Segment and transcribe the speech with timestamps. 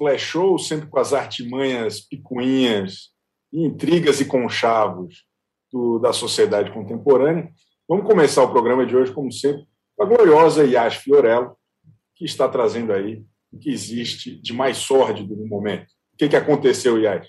[0.00, 3.10] flash show, sempre com as artimanhas, picuinhas,
[3.52, 5.26] intrigas e conchavos
[5.70, 7.52] do, da sociedade contemporânea.
[7.86, 11.54] Vamos começar o programa de hoje, como sempre, com a gloriosa Yas Fiorello,
[12.16, 13.22] que está trazendo aí
[13.52, 15.90] o que existe de mais sórdido no momento.
[16.14, 17.28] O que, que aconteceu, Yas?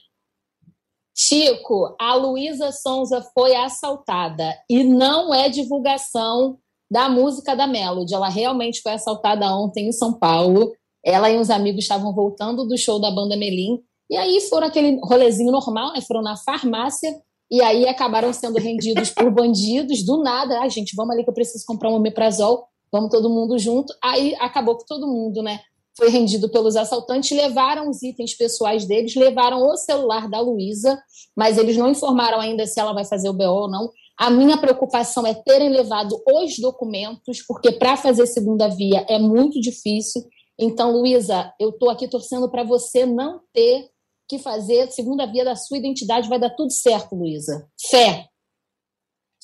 [1.14, 6.57] Chico, a Luísa Sonza foi assaltada e não é divulgação
[6.89, 8.14] da música da Melody.
[8.14, 10.71] Ela realmente foi assaltada ontem em São Paulo.
[11.04, 15.00] Ela e os amigos estavam voltando do show da banda Melim e aí foram aquele
[15.01, 16.01] rolezinho normal, né?
[16.01, 17.09] Foram na farmácia
[17.50, 20.59] e aí acabaram sendo rendidos por bandidos do nada.
[20.59, 22.65] Ai, gente, vamos ali que eu preciso comprar um omeprazol.
[22.92, 23.93] Vamos todo mundo junto.
[24.04, 25.61] Aí acabou que todo mundo, né?
[25.97, 30.97] foi rendido pelos assaltantes, levaram os itens pessoais deles, levaram o celular da Luísa,
[31.36, 33.92] mas eles não informaram ainda se ela vai fazer o BO ou não.
[34.17, 39.59] A minha preocupação é terem levado os documentos, porque para fazer segunda via é muito
[39.59, 40.22] difícil.
[40.59, 43.89] Então, Luísa, eu estou aqui torcendo para você não ter
[44.28, 46.30] que fazer segunda via da sua identidade.
[46.30, 47.70] Vai dar tudo certo, Luísa.
[47.89, 48.28] Fé.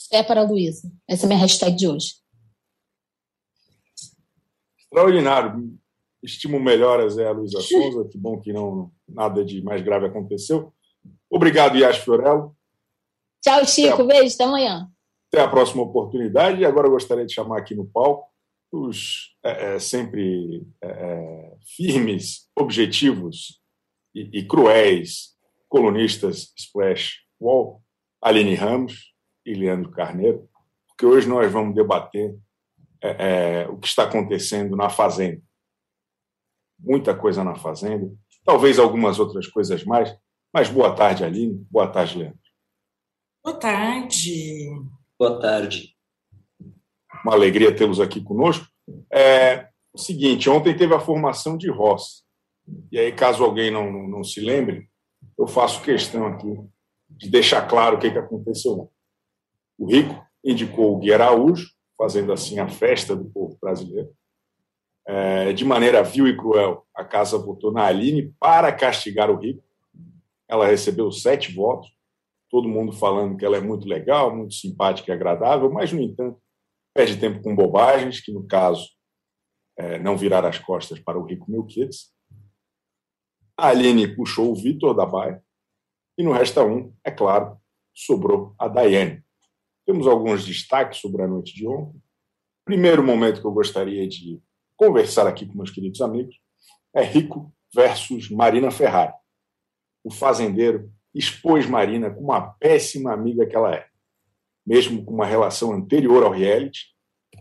[0.10, 0.92] Fé para a Luísa.
[1.08, 2.14] Essa é a minha hashtag de hoje.
[4.80, 5.78] Extraordinário
[6.24, 10.74] estimo melhoras é a Luísa Souza, que bom que não nada de mais grave aconteceu.
[11.30, 12.56] Obrigado, Yas Fiorello.
[13.42, 14.02] Tchau, Chico.
[14.02, 14.90] Até Beijo, até amanhã.
[15.32, 16.62] Até a próxima oportunidade.
[16.62, 18.28] E agora eu gostaria de chamar aqui no palco
[18.72, 23.62] os é, é, sempre é, é firmes, objetivos
[24.14, 25.36] e, e, cruéis
[25.70, 27.82] colunistas Splash Wall,
[28.22, 29.14] Aline Ramos
[29.46, 30.50] e Leandro Carneiro,
[30.88, 32.38] porque hoje nós vamos debater
[33.02, 35.42] é, é, o que está acontecendo na Fazenda
[36.80, 38.12] muita coisa na Fazenda,
[38.44, 40.16] talvez algumas outras coisas mais.
[40.54, 41.66] Mas boa tarde, Aline.
[41.70, 42.40] Boa tarde, Leandro.
[43.44, 44.70] Boa tarde.
[45.18, 45.97] Boa tarde.
[47.28, 48.66] Uma alegria tê-los aqui conosco.
[49.12, 52.24] É o seguinte, ontem teve a formação de Ross.
[52.90, 54.88] E aí, caso alguém não, não, não se lembre,
[55.38, 56.58] eu faço questão aqui
[57.10, 58.90] de deixar claro o que, que aconteceu.
[59.78, 61.68] O Rico indicou o Gui Araújo,
[61.98, 64.16] fazendo assim a festa do povo brasileiro
[65.08, 69.64] é, de maneira vil e cruel, a casa votou na Aline para castigar o Rico.
[70.50, 71.90] Ela recebeu sete votos,
[72.50, 76.40] todo mundo falando que ela é muito legal, muito simpática e agradável, mas, no entanto,
[76.98, 78.90] perde tempo com bobagens, que, no caso,
[79.78, 82.12] é, não virar as costas para o Rico Milquides.
[83.56, 85.44] A Aline puxou o Vitor da Baia,
[86.18, 87.56] e no Resta Um, é claro,
[87.94, 89.24] sobrou a Daiane.
[89.86, 92.02] Temos alguns destaques sobre a noite de ontem.
[92.66, 94.42] Primeiro momento que eu gostaria de
[94.76, 96.36] conversar aqui com meus queridos amigos
[96.96, 99.14] é Rico versus Marina Ferrari.
[100.04, 103.88] O fazendeiro expôs Marina como uma péssima amiga que ela é.
[104.68, 106.88] Mesmo com uma relação anterior ao reality,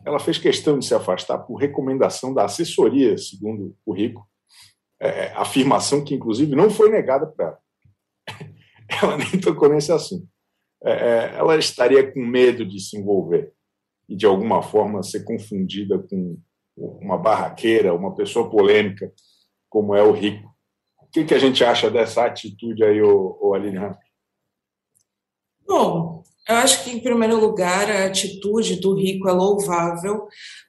[0.04, 4.24] ela fez questão de se afastar por recomendação da assessoria, segundo o Rico,
[5.00, 7.58] é, afirmação que, inclusive, não foi negada para ela.
[9.02, 10.28] Ela nem tocou nesse assunto.
[10.84, 13.52] É, é, ela estaria com medo de se envolver
[14.08, 16.38] e, de alguma forma, ser confundida com
[16.76, 19.12] uma barraqueira, uma pessoa polêmica,
[19.68, 20.54] como é o Rico.
[21.02, 23.80] O que, que a gente acha dessa atitude aí, o, o Aline?
[25.66, 30.26] Bom, eu acho que, em primeiro lugar, a atitude do Rico é louvável,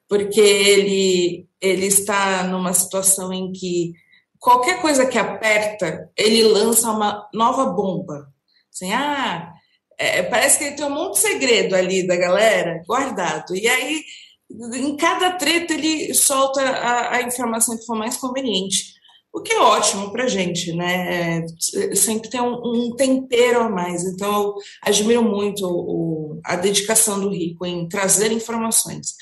[0.07, 3.93] porque ele, ele está numa situação em que
[4.39, 8.27] qualquer coisa que aperta, ele lança uma nova bomba.
[8.73, 9.53] Assim, ah,
[9.97, 13.55] é, parece que ele tem um monte de segredo ali da galera guardado.
[13.55, 14.03] E aí
[14.49, 18.93] em cada treta ele solta a, a informação que for mais conveniente,
[19.33, 21.39] o que é ótimo para gente, né?
[21.39, 24.03] É, sempre tem um, um, tempero a mais.
[24.03, 29.15] Então, eu admiro muito o, a dedicação do Rico em trazer informações.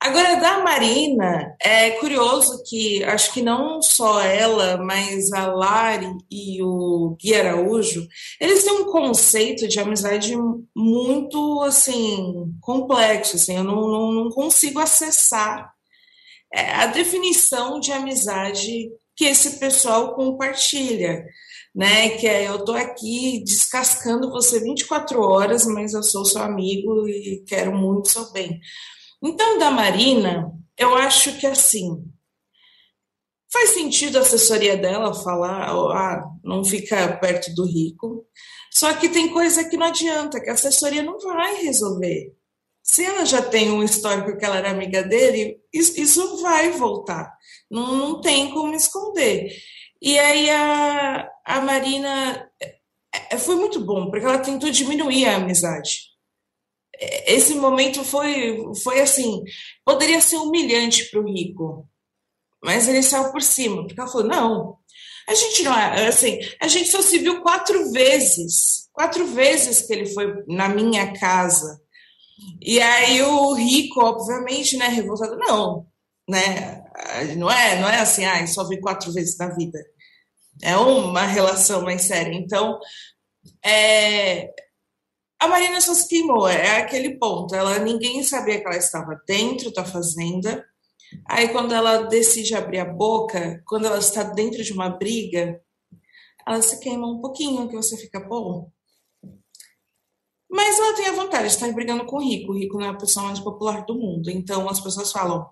[0.00, 6.62] Agora, da Marina, é curioso que acho que não só ela, mas a Lari e
[6.62, 8.06] o Gui Araújo,
[8.38, 10.34] eles têm um conceito de amizade
[10.76, 15.72] muito, assim, complexo, assim, eu não, não, não consigo acessar
[16.52, 21.24] é, a definição de amizade que esse pessoal compartilha,
[21.74, 22.10] né?
[22.10, 27.44] Que é eu tô aqui descascando você 24 horas, mas eu sou seu amigo e
[27.46, 28.60] quero muito seu bem.
[29.22, 32.04] Então, da Marina, eu acho que assim
[33.54, 38.26] faz sentido a assessoria dela falar, ah, não fica perto do rico.
[38.72, 42.34] Só que tem coisa que não adianta, que a assessoria não vai resolver.
[42.84, 47.32] Se ela já tem um histórico que ela era amiga dele, isso vai voltar.
[47.70, 49.50] Não, não tem como esconder.
[50.00, 52.78] E aí a, a Marina é,
[53.30, 56.14] é, foi muito bom, porque ela tentou diminuir a amizade
[57.26, 59.42] esse momento foi, foi assim,
[59.84, 61.88] poderia ser humilhante para o Rico,
[62.62, 64.78] mas ele saiu por cima, porque ela falou, não,
[65.28, 69.92] A gente não é assim, a gente só se viu quatro vezes, quatro vezes que
[69.92, 71.80] ele foi na minha casa.
[72.60, 75.86] E aí o rico, obviamente, né, revoltado, não,
[76.28, 76.82] né?
[77.36, 79.78] Não é, não é assim, ah, só vi quatro vezes na vida.
[80.62, 82.34] É uma relação mais séria.
[82.34, 82.78] Então,
[83.64, 84.50] é,
[85.40, 87.54] a Marina só se queimou, é aquele ponto.
[87.54, 90.64] Ela ninguém sabia que ela estava dentro da fazenda.
[91.28, 95.60] Aí quando ela decide abrir a boca, quando ela está dentro de uma briga,
[96.46, 98.70] ela se queima um pouquinho, que você fica bom.
[100.50, 102.52] Mas ela tem a vontade de estar brigando com o Rico.
[102.52, 104.30] O Rico não é a pessoa mais popular do mundo.
[104.30, 105.48] Então as pessoas falam: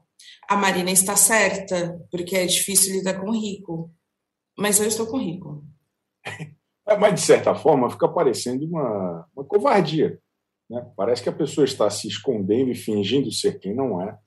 [0.48, 3.90] a Marina está certa, porque é difícil lidar com o Rico.
[4.58, 5.64] Mas eu estou com o Rico.
[6.84, 10.18] É, mas, de certa forma, fica parecendo uma, uma covardia.
[10.68, 10.84] Né?
[10.96, 14.18] Parece que a pessoa está se escondendo e fingindo ser quem não é,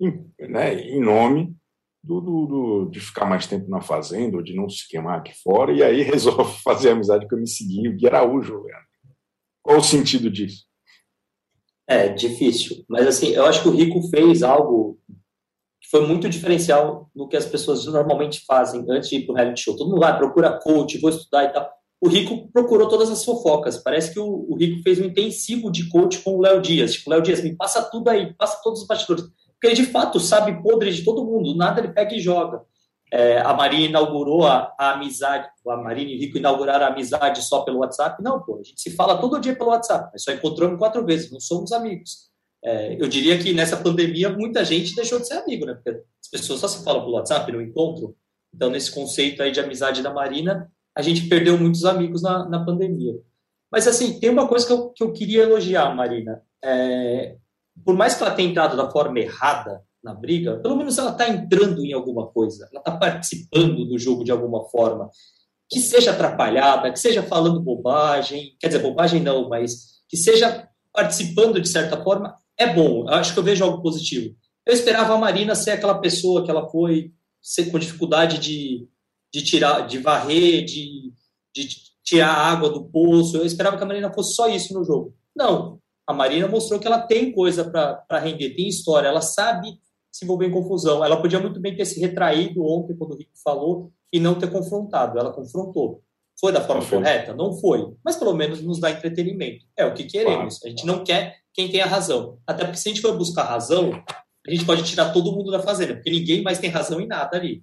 [0.00, 1.54] em, né, em nome
[2.02, 5.34] do, do, do, de ficar mais tempo na fazenda ou de não se queimar aqui
[5.42, 8.62] fora, e aí resolve fazer amizade com o MC o Gui Araújo.
[8.62, 8.89] Leandro.
[9.70, 10.64] Qual o sentido disso?
[11.88, 14.98] É difícil, mas assim, eu acho que o Rico fez algo
[15.80, 19.36] que foi muito diferencial no que as pessoas normalmente fazem antes de ir para o
[19.36, 19.76] reality show.
[19.76, 21.70] Todo mundo vai, procura coach, vou estudar e tal
[22.00, 23.76] o Rico procurou todas as fofocas.
[23.76, 26.94] Parece que o, o Rico fez um intensivo de coach com o Léo Dias.
[26.94, 29.24] Tipo, Léo Dias, me passa tudo aí, passa todos os bastidores.
[29.52, 31.54] Porque ele, de fato, sabe podre de todo mundo.
[31.54, 32.62] Nada ele pega e joga.
[33.12, 37.62] É, a Marina inaugurou a, a, amizade, a Marina e Rico inauguraram a amizade só
[37.62, 38.22] pelo WhatsApp.
[38.22, 41.30] Não, pô, a gente se fala todo dia pelo WhatsApp, mas só encontramos quatro vezes,
[41.30, 42.30] não somos amigos.
[42.62, 45.74] É, eu diria que nessa pandemia muita gente deixou de ser amigo, né?
[45.74, 48.14] Porque as pessoas só se falam pelo WhatsApp, no encontro.
[48.54, 52.64] Então, nesse conceito aí de amizade da Marina, a gente perdeu muitos amigos na, na
[52.64, 53.14] pandemia.
[53.72, 56.42] Mas, assim, tem uma coisa que eu, que eu queria elogiar, Marina.
[56.62, 57.36] É,
[57.84, 61.28] por mais que ela tenha entrado da forma errada na briga, pelo menos ela está
[61.28, 65.10] entrando em alguma coisa, ela está participando do jogo de alguma forma.
[65.68, 71.60] Que seja atrapalhada, que seja falando bobagem, quer dizer, bobagem não, mas que seja participando
[71.60, 73.08] de certa forma, é bom.
[73.08, 74.34] Eu acho que eu vejo algo positivo.
[74.66, 78.88] Eu esperava a Marina ser aquela pessoa que ela foi, ser com dificuldade de
[79.32, 81.12] de tirar, de varrer, de,
[81.54, 81.68] de
[82.02, 83.36] tirar a água do poço.
[83.36, 85.14] Eu esperava que a Marina fosse só isso no jogo.
[85.34, 85.78] Não.
[86.06, 89.78] A Marina mostrou que ela tem coisa para render, tem história, ela sabe
[90.12, 91.04] se envolver em confusão.
[91.04, 94.50] Ela podia muito bem ter se retraído ontem, quando o Rico falou, e não ter
[94.50, 95.18] confrontado.
[95.18, 96.02] Ela confrontou.
[96.40, 97.34] Foi da forma correta?
[97.34, 97.92] Não foi.
[98.04, 99.66] Mas pelo menos nos dá entretenimento.
[99.76, 100.64] É o que queremos.
[100.64, 102.38] A gente não quer quem tem a razão.
[102.46, 103.92] Até porque se a gente for buscar razão,
[104.46, 107.36] a gente pode tirar todo mundo da fazenda, porque ninguém mais tem razão em nada
[107.36, 107.62] ali.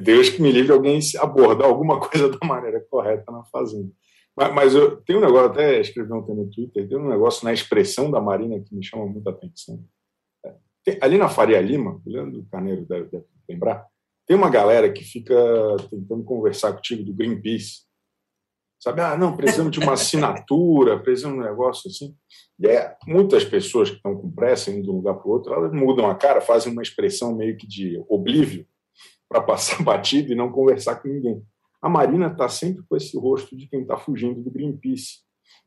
[0.00, 3.90] Deus que me livre alguém abordar alguma coisa da maneira correta na fazenda.
[4.36, 7.52] Mas, mas eu tenho um negócio, até escrevi ontem no Twitter, tem um negócio na
[7.52, 9.84] expressão da Marina que me chama muita atenção.
[10.84, 13.86] Tem, ali na Faria Lima, o Leandro Carneiro deve, deve lembrar,
[14.26, 15.34] tem uma galera que fica
[15.90, 17.82] tentando conversar contigo do Greenpeace.
[18.80, 22.16] Sabe, ah, não, precisamos de uma assinatura, precisamos de um negócio assim.
[22.58, 25.52] E é, muitas pessoas que estão com pressa, indo de um lugar para o outro,
[25.52, 28.66] elas mudam a cara, fazem uma expressão meio que de oblívio
[29.28, 31.42] para passar batido e não conversar com ninguém.
[31.80, 35.18] A Marina está sempre com esse rosto de quem está fugindo do Greenpeace.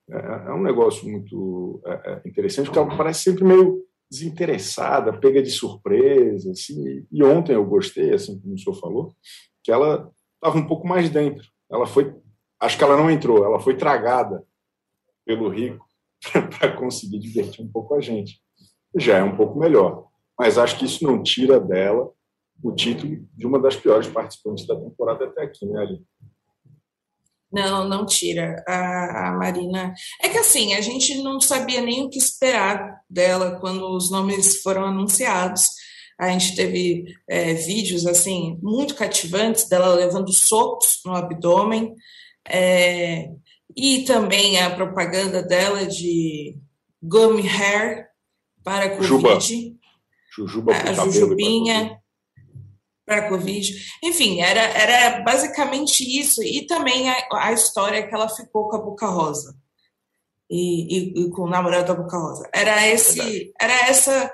[0.10, 0.18] É,
[0.48, 3.84] é um negócio muito é, é, interessante, porque ela parece sempre meio
[4.16, 6.52] desinteressada, pega de surpresa.
[6.52, 9.16] Assim, e ontem eu gostei, assim como o senhor falou,
[9.64, 11.48] que ela estava um pouco mais dentro.
[11.70, 12.16] Ela foi,
[12.60, 14.44] acho que ela não entrou, ela foi tragada
[15.26, 15.86] pelo rico
[16.60, 18.40] para conseguir divertir um pouco a gente.
[18.98, 20.08] Já é um pouco melhor,
[20.40, 22.12] mas acho que isso não tira dela
[22.64, 26.04] o título de uma das piores participantes da temporada até aqui, né, Ali?
[27.56, 28.62] Não, não tira.
[28.68, 29.94] A, a, Marina.
[30.22, 34.62] É que assim, a gente não sabia nem o que esperar dela quando os nomes
[34.62, 35.70] foram anunciados.
[36.20, 41.96] A gente teve é, vídeos assim muito cativantes dela levando socos no abdômen.
[42.46, 43.30] É,
[43.74, 46.58] e também a propaganda dela de
[47.02, 48.08] gummy hair
[48.66, 49.08] para Covid.
[49.08, 49.76] Juba.
[50.36, 51.98] Jujuba a, a Jujubinha
[53.06, 53.74] para a Covid.
[54.04, 56.44] Enfim, era, era basicamente isso.
[56.44, 59.56] E também a, a, história que ela ficou com a Boca Rosa.
[60.50, 62.50] E, e, e com o namorado da Boca Rosa.
[62.54, 63.54] Era esse.
[63.60, 64.32] Era essa.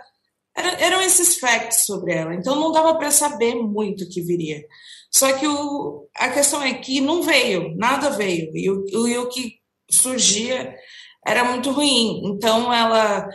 [0.56, 2.34] Era, eram esses facts sobre ela.
[2.34, 4.64] Então não dava para saber muito o que viria.
[5.12, 8.56] Só que o, a questão é que não veio, nada veio.
[8.56, 9.60] E o, e o que
[9.90, 10.74] surgia
[11.26, 12.22] era muito ruim.
[12.26, 13.28] Então ela.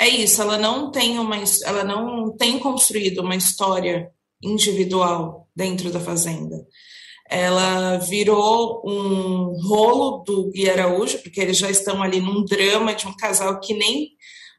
[0.00, 1.36] É isso, ela não tem uma.
[1.64, 4.12] Ela não tem construído uma história
[4.42, 6.66] individual dentro da fazenda.
[7.28, 13.06] Ela virou um rolo do Gui Araújo, porque eles já estão ali num drama de
[13.06, 14.10] um casal que nem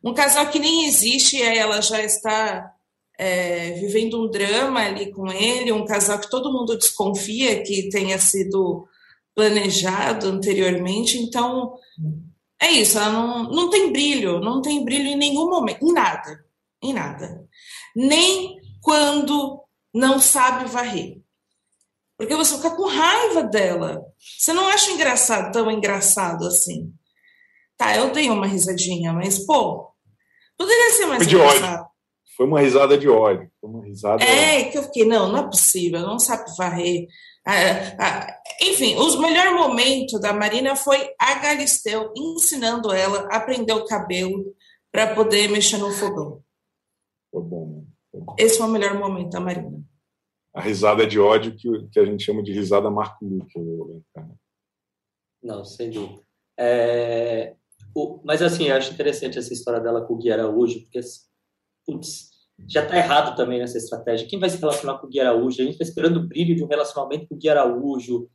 [0.03, 2.69] um casal que nem existe, e aí ela já está
[3.17, 8.19] é, vivendo um drama ali com ele, um casal que todo mundo desconfia que tenha
[8.19, 8.85] sido
[9.33, 11.17] planejado anteriormente.
[11.17, 11.73] Então,
[12.61, 16.45] é isso, ela não, não tem brilho, não tem brilho em nenhum momento, em nada,
[16.81, 17.47] em nada.
[17.95, 19.62] Nem quando
[19.93, 21.21] não sabe varrer.
[22.17, 24.01] Porque você fica com raiva dela.
[24.17, 26.93] Você não acha engraçado, tão engraçado assim.
[27.77, 29.91] Tá, eu dei uma risadinha, mas, pô,
[30.57, 31.81] poderia ser mais Foi engraçado.
[31.81, 31.93] Ódio.
[32.35, 33.51] Foi uma risada de ódio.
[33.61, 34.23] Foi uma risada.
[34.23, 37.07] É, que eu fiquei, não, não é possível, não sabe varrer.
[37.45, 37.53] Ah,
[37.99, 43.85] ah, enfim, o melhor momento da Marina foi a Galisteu ensinando ela a prender o
[43.85, 44.45] cabelo
[44.91, 46.41] para poder mexer no fogão.
[47.31, 47.92] Foi bom, foi bom.
[48.37, 49.83] Esse foi o melhor momento da Marina.
[50.53, 53.59] A risada de ódio que, que a gente chama de risada Marco Luque.
[55.41, 56.21] Não, sem dúvida.
[56.57, 57.55] É,
[57.95, 60.99] o, mas assim, eu acho interessante essa história dela com o Gui Araújo, porque,
[61.85, 62.29] putz,
[62.67, 64.27] já está errado também nessa estratégia.
[64.27, 65.61] Quem vai se relacionar com o Gui Araújo?
[65.61, 68.29] A gente está esperando o brilho de um relacionamento com o Gui Araújo.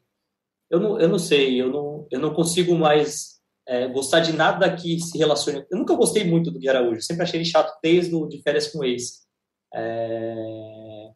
[0.71, 4.75] Eu não, eu não sei, eu não, eu não consigo mais é, gostar de nada
[4.75, 5.65] que se relacione.
[5.71, 8.69] Eu nunca gostei muito do Gui Araújo, sempre achei ele chato desde o de férias
[8.69, 9.28] com ex.
[9.75, 11.11] É,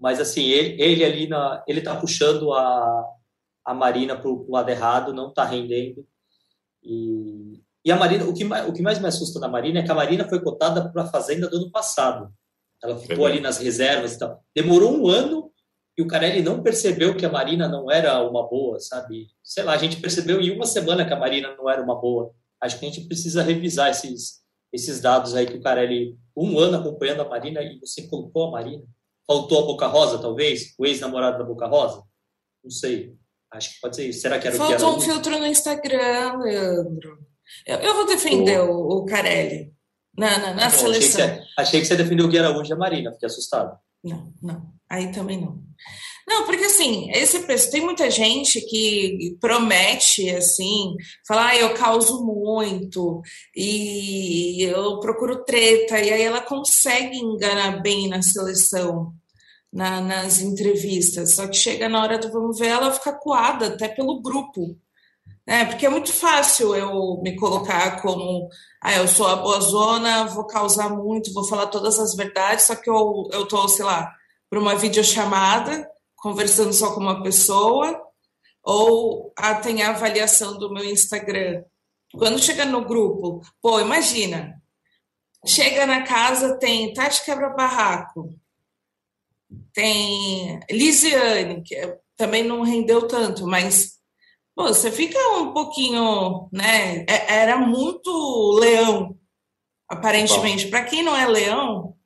[0.00, 3.06] mas assim, ele, ele ali na, ele está puxando a,
[3.64, 6.06] a Marina para o lado errado, não está rendendo.
[6.82, 9.82] E, e a Marina, o que, mais, o que mais me assusta na Marina é
[9.82, 12.32] que a Marina foi cotada para a Fazenda do ano passado.
[12.82, 14.42] Ela ficou ali nas reservas e tal.
[14.54, 15.52] Demorou um ano
[15.96, 19.28] e o Carelli não percebeu que a Marina não era uma boa, sabe?
[19.42, 22.34] Sei lá, a gente percebeu em uma semana que a Marina não era uma boa.
[22.60, 24.41] Acho que a gente precisa revisar esses,
[24.72, 28.50] esses dados aí que o Carelli, um ano acompanhando a Marina e você colocou a
[28.52, 28.84] Marina.
[29.26, 30.74] Faltou a Boca Rosa, talvez?
[30.78, 32.02] O ex-namorado da Boca Rosa?
[32.62, 33.14] Não sei.
[33.52, 34.20] Acho que pode ser isso.
[34.20, 37.18] Será que era Faltou o que era um filtro no Instagram, Leandro.
[37.66, 39.72] Eu, eu vou defender o, o Carelli
[40.16, 41.24] na, na, na seleção.
[41.24, 43.78] Achei que, você, achei que, você, defendeu o Gui Araújo e a Marina, fiquei assustado.
[44.02, 44.72] Não, não.
[44.92, 45.58] Aí também não.
[46.28, 50.94] Não, porque assim, esse preço, tem muita gente que promete assim,
[51.26, 53.22] falar, ah, eu causo muito
[53.56, 59.14] e eu procuro treta, e aí ela consegue enganar bem na seleção,
[59.72, 61.34] na, nas entrevistas.
[61.34, 64.76] Só que chega na hora do vamos ver, ela fica coada até pelo grupo.
[65.46, 68.48] É, porque é muito fácil eu me colocar como
[68.82, 72.76] ah, eu sou a boa zona, vou causar muito, vou falar todas as verdades, só
[72.76, 74.12] que eu, eu tô, sei lá,
[74.52, 77.98] por uma videochamada, conversando só com uma pessoa,
[78.62, 81.64] ou ah, tem a avaliação do meu Instagram.
[82.12, 84.62] Quando chega no grupo, pô, imagina,
[85.46, 88.38] chega na casa, tem Tati Quebra-Barraco,
[89.72, 91.74] tem Lisiane, que
[92.14, 93.98] também não rendeu tanto, mas
[94.54, 97.06] Pô, você fica um pouquinho, né?
[97.08, 98.10] É, era muito
[98.60, 99.18] leão,
[99.88, 100.68] aparentemente.
[100.68, 101.96] Para quem não é leão,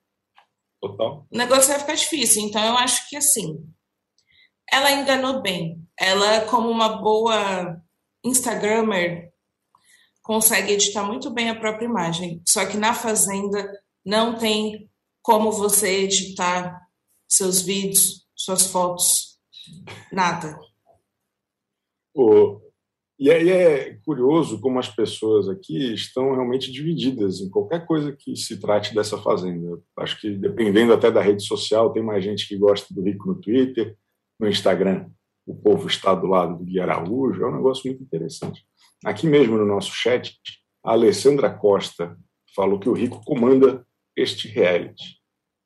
[0.81, 1.27] Total.
[1.31, 2.43] o negócio vai ficar difícil.
[2.43, 3.65] Então, eu acho que assim,
[4.71, 5.83] ela enganou bem.
[5.99, 7.81] Ela, como uma boa
[8.25, 9.33] Instagrammer,
[10.23, 12.43] consegue editar muito bem a própria imagem.
[12.47, 13.71] Só que na Fazenda
[14.05, 14.91] não tem
[15.23, 16.81] como você editar
[17.29, 19.39] seus vídeos, suas fotos,
[20.13, 20.59] nada.
[22.15, 22.61] Oh,
[23.19, 28.37] e aí é curioso como as pessoas aqui estão realmente divididas em qualquer coisa que
[28.37, 29.81] se trate dessa fazenda.
[29.99, 33.41] Acho que dependendo até da rede social, tem mais gente que gosta do Rico no
[33.41, 33.97] Twitter,
[34.39, 35.09] no Instagram.
[35.47, 38.63] O povo está do lado do Gui Araújo, é um negócio muito interessante.
[39.05, 40.37] Aqui mesmo no nosso chat,
[40.85, 42.19] a Alessandra Costa
[42.55, 45.17] falou que o Rico comanda este reality.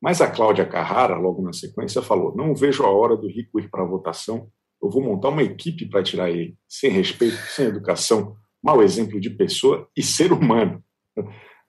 [0.01, 3.69] Mas a Cláudia Carrara, logo na sequência, falou: não vejo a hora do Rico ir
[3.69, 4.49] para a votação
[4.81, 9.29] eu vou montar uma equipe para tirar ele, sem respeito, sem educação, mau exemplo de
[9.29, 10.83] pessoa e ser humano.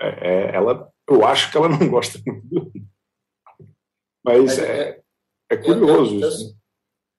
[0.00, 0.06] É,
[0.50, 2.72] é, ela, eu acho que ela não gosta muito do
[4.24, 5.00] Mas é,
[5.50, 6.56] é curioso eu, eu, isso.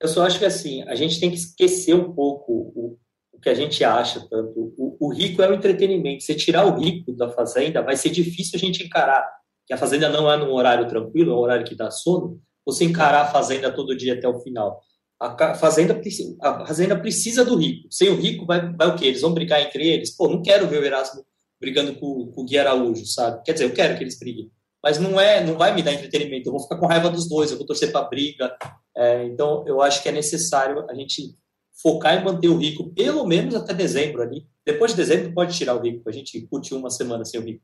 [0.02, 3.00] Eu só acho que assim, a gente tem que esquecer um pouco o,
[3.32, 4.74] o que a gente acha tanto.
[4.78, 6.24] O, o rico é o entretenimento.
[6.24, 9.26] Se tirar o rico da fazenda, vai ser difícil a gente encarar
[9.66, 12.84] que a fazenda não é num horário tranquilo, é um horário que dá sono, você
[12.84, 14.82] encarar a fazenda todo dia até o final.
[15.20, 16.02] A fazenda,
[16.42, 17.88] a fazenda precisa do rico.
[17.90, 19.06] Sem o rico, vai, vai o quê?
[19.06, 20.16] Eles vão brigar entre eles?
[20.16, 21.26] Pô, não quero ver o Erasmo
[21.64, 23.42] brigando com, com o Gui Araújo, sabe?
[23.46, 24.52] Quer dizer, eu quero que eles briguem.
[24.84, 26.50] Mas não é, não vai me dar entretenimento.
[26.50, 28.54] Eu vou ficar com raiva dos dois, eu vou torcer para briga.
[28.96, 31.38] É, então, eu acho que é necessário a gente
[31.82, 34.46] focar em manter o rico pelo menos até dezembro ali.
[34.66, 36.08] Depois de dezembro, pode tirar o rico.
[36.10, 37.64] A gente curte uma semana sem o rico.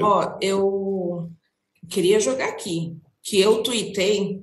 [0.00, 1.30] Ó, oh, eu
[1.90, 4.42] queria jogar aqui que eu tuitei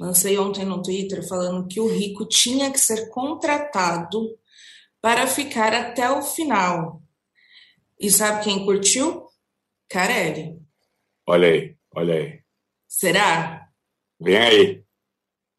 [0.00, 4.38] Lancei ontem no Twitter falando que o rico tinha que ser contratado
[5.00, 7.02] para ficar até o final.
[7.98, 9.26] E sabe quem curtiu?
[9.88, 10.60] Carelli.
[11.26, 12.40] Olha aí, olha aí.
[12.86, 13.68] Será?
[14.20, 14.84] Vem aí.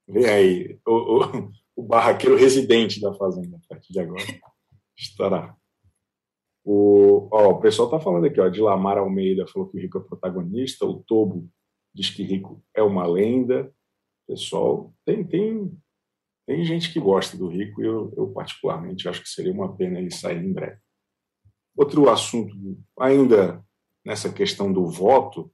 [0.08, 0.80] Vem aí.
[0.88, 4.24] O, o, o barraqueiro residente da fazenda, a partir de agora.
[4.98, 5.56] Estará.
[6.64, 9.98] O, ó, o pessoal está falando aqui, ó, de Lamar Almeida falou que o Rico
[9.98, 11.50] é protagonista, o Tobo
[11.94, 13.74] diz que Rico é uma lenda.
[14.30, 15.76] Pessoal, tem, tem,
[16.46, 19.98] tem gente que gosta do Rico e eu, eu, particularmente, acho que seria uma pena
[19.98, 20.80] ele sair em breve.
[21.76, 22.56] Outro assunto,
[23.00, 23.66] ainda
[24.06, 25.52] nessa questão do voto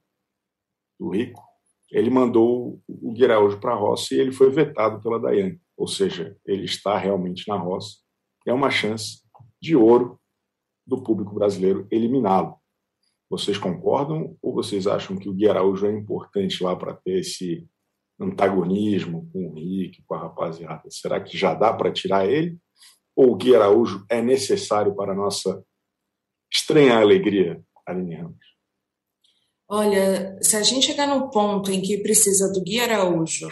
[1.00, 1.41] do Rico,
[1.89, 5.62] ele mandou o Guiraújo para a roça e ele foi vetado pela Daiane.
[5.77, 8.00] Ou seja, ele está realmente na roça.
[8.46, 9.22] É uma chance
[9.62, 10.20] de ouro
[10.86, 12.58] do público brasileiro eliminá-lo.
[13.29, 17.65] Vocês concordam ou vocês acham que o Gui Araújo é importante lá para ter esse
[18.19, 20.84] antagonismo com o Rick, com a rapaziada?
[20.89, 22.57] Será que já dá para tirar ele?
[23.15, 25.63] Ou o Gui Araújo é necessário para a nossa
[26.51, 28.55] estranha alegria, Aline Ramos?
[29.67, 33.50] Olha, se a gente chegar no ponto em que precisa do Gui Araújo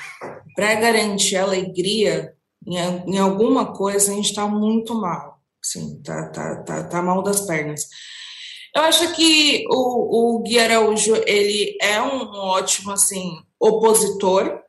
[0.56, 2.34] para garantir alegria
[2.68, 2.78] em,
[3.16, 5.42] em, alguma coisa, a gente está muito mal.
[5.62, 7.88] Sim, tá, tá, tá, tá mal das pernas.
[8.76, 14.62] Eu acho que o, o Gui Araújo ele é um ótimo assim opositor,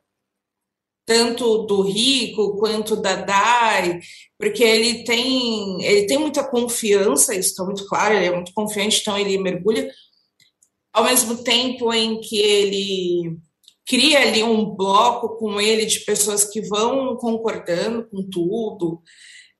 [1.07, 3.99] tanto do Rico quanto da Dai,
[4.37, 9.01] porque ele tem ele tem muita confiança, isso está muito claro, ele é muito confiante,
[9.01, 9.89] então ele mergulha,
[10.93, 13.37] ao mesmo tempo em que ele
[13.87, 19.01] cria ali um bloco com ele de pessoas que vão concordando com tudo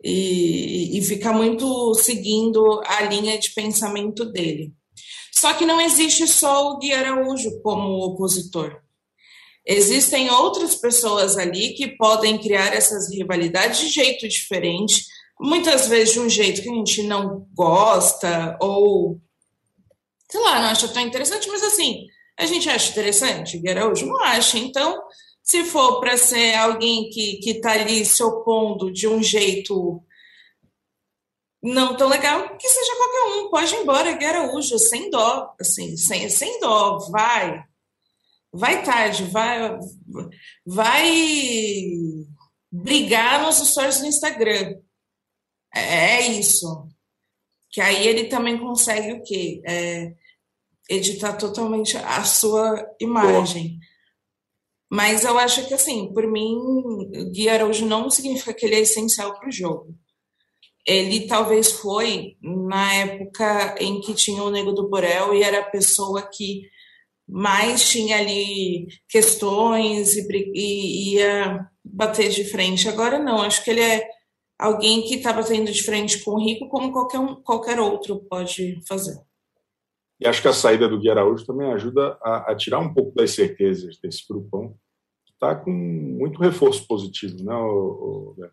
[0.05, 4.71] e, e fica muito seguindo a linha de pensamento dele.
[5.33, 8.79] Só que não existe só o Gui Araújo como opositor.
[9.65, 15.03] Existem outras pessoas ali que podem criar essas rivalidades de jeito diferente,
[15.41, 19.19] muitas vezes de um jeito que a gente não gosta, ou
[20.29, 22.05] sei lá, não acha tão interessante, mas assim,
[22.37, 24.59] a gente acha interessante, Gui Araújo não acha.
[24.59, 25.01] Então,
[25.45, 30.03] se for para ser alguém que está ali se opondo de um jeito
[31.61, 35.97] não tão legal, que seja qualquer um, pode ir embora, Gui Araújo, sem dó, assim,
[35.97, 37.63] sem, sem dó, vai.
[38.51, 39.77] Vai tarde, vai,
[40.65, 41.11] vai
[42.71, 44.79] brigar nos stories do Instagram.
[45.73, 46.87] É, é isso.
[47.71, 49.61] Que aí ele também consegue o quê?
[49.65, 50.13] É,
[50.89, 53.79] editar totalmente a sua imagem.
[54.89, 56.57] Mas eu acho que, assim, por mim,
[57.31, 59.95] Gui Araújo não significa que ele é essencial para o jogo.
[60.85, 65.69] Ele talvez foi na época em que tinha o Nego do Borel e era a
[65.69, 66.61] pessoa que
[67.27, 72.87] mais tinha ali questões e, e ia bater de frente.
[72.87, 74.07] Agora não, acho que ele é
[74.59, 78.79] alguém que está batendo de frente com o Rico como qualquer, um, qualquer outro pode
[78.87, 79.19] fazer.
[80.19, 83.13] E acho que a saída do Gui Araújo também ajuda a, a tirar um pouco
[83.15, 84.75] das certezas desse grupão,
[85.25, 88.49] que está com muito reforço positivo, né, o, o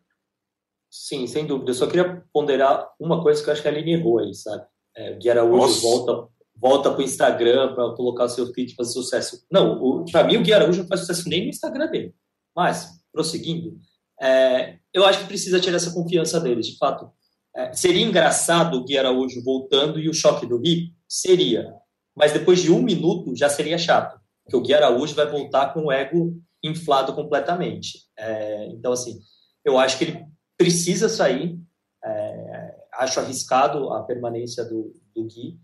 [0.90, 1.70] Sim, sem dúvida.
[1.70, 4.62] Eu só queria ponderar uma coisa que eu acho que a Aline errou aí, sabe?
[4.94, 5.80] É, o Gui Araújo Nossa.
[5.80, 9.42] volta, volta para o Instagram para colocar o seu feed fazer sucesso.
[9.50, 12.14] Não, para mim o Gui Araújo não faz sucesso nem no Instagram dele.
[12.54, 13.78] Mas, prosseguindo,
[14.20, 17.10] é, eu acho que precisa tirar essa confiança dele, de fato.
[17.56, 20.90] É, seria engraçado o Gui Araújo voltando e o choque do Rio?
[21.12, 21.74] Seria.
[22.16, 25.84] Mas depois de um minuto já seria chato, porque o Gui Araújo vai voltar com
[25.84, 28.06] o ego inflado completamente.
[28.18, 29.20] É, então, assim,
[29.62, 30.24] eu acho que ele
[30.56, 31.58] precisa sair.
[32.02, 35.60] É, acho arriscado a permanência do, do Gui.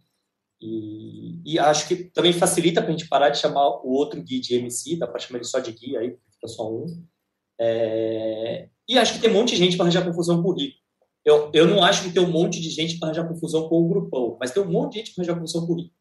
[0.61, 4.41] E, e, acho que também facilita para a gente parar de chamar o outro Gui
[4.41, 7.07] de MC, dá para chamar ele só de Gui, aí fica só um.
[7.59, 10.77] É, e acho que tem um monte de gente para arranjar confusão com o Rico.
[11.25, 13.89] Eu, eu não acho que tem um monte de gente para arranjar confusão com o
[13.89, 15.95] grupão, mas tem um monte de gente para arranjar confusão com o Rico.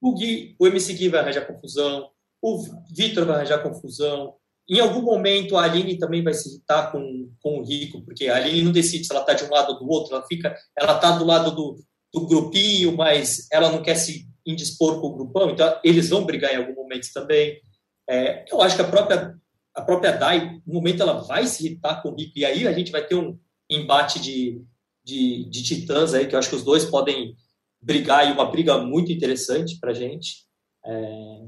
[0.00, 2.10] O, Gui, o MC Gui vai arranjar confusão,
[2.42, 2.62] o
[2.94, 4.34] Vitor vai arranjar confusão.
[4.68, 8.36] Em algum momento a Aline também vai se irritar com, com o Rico, porque a
[8.36, 10.96] Aline não decide se ela está de um lado ou do outro, ela fica, ela
[10.96, 11.76] está do lado do,
[12.12, 16.52] do grupinho, mas ela não quer se indispor com o grupão, então eles vão brigar
[16.52, 17.60] em algum momento também.
[18.08, 19.34] É, eu acho que a própria
[19.74, 22.72] a própria Dai, no momento ela vai se irritar com o Rico, e aí a
[22.72, 23.36] gente vai ter um,
[23.74, 24.62] embate de,
[25.02, 27.36] de, de titãs aí, que eu acho que os dois podem
[27.80, 30.44] brigar e uma briga muito interessante para a gente.
[30.84, 31.40] É,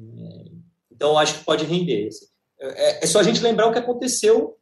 [0.90, 2.08] então, acho que pode render.
[2.08, 2.26] Assim.
[2.60, 4.56] É, é, só a gente lembrar o que aconteceu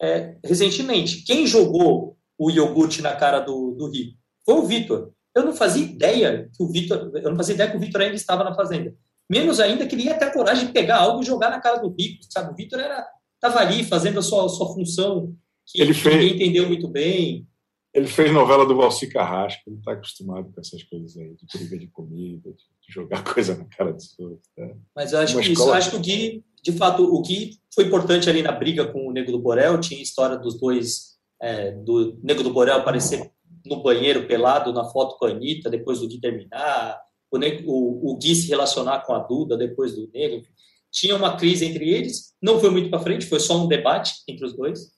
[0.00, 1.22] é, recentemente.
[1.24, 4.12] Quem jogou o iogurte na cara do, do Rio
[4.44, 5.12] foi o Vitor.
[5.34, 8.16] Eu não fazia ideia que o Vitor, eu não fazia ideia que o Vitor ainda
[8.16, 8.94] estava na fazenda.
[9.30, 11.78] Menos ainda que ele ia ter a coragem de pegar algo e jogar na cara
[11.78, 12.52] do Rico, sabe?
[12.52, 15.34] O Vitor era estava ali fazendo a sua, a sua função
[15.72, 17.46] que ele fez, ninguém entendeu muito bem.
[17.94, 21.78] Ele fez novela do Valci Carrasco, ele está acostumado com essas coisas aí, de briga
[21.78, 24.48] de comida, de jogar coisa na cara dos outros.
[24.56, 24.68] Tá?
[24.94, 28.28] Mas eu acho que isso, acho que o Gui, de fato, o Gui foi importante
[28.28, 32.18] ali na briga com o Nego do Borel, tinha a história dos dois, é, do
[32.22, 33.30] Nego do Borel aparecer
[33.64, 37.00] no banheiro pelado na foto com a Anitta, depois do Gui terminar,
[37.30, 40.42] o, o, o Gui se relacionar com a Duda depois do Nego,
[40.90, 44.46] tinha uma crise entre eles, não foi muito para frente, foi só um debate entre
[44.46, 44.90] os dois.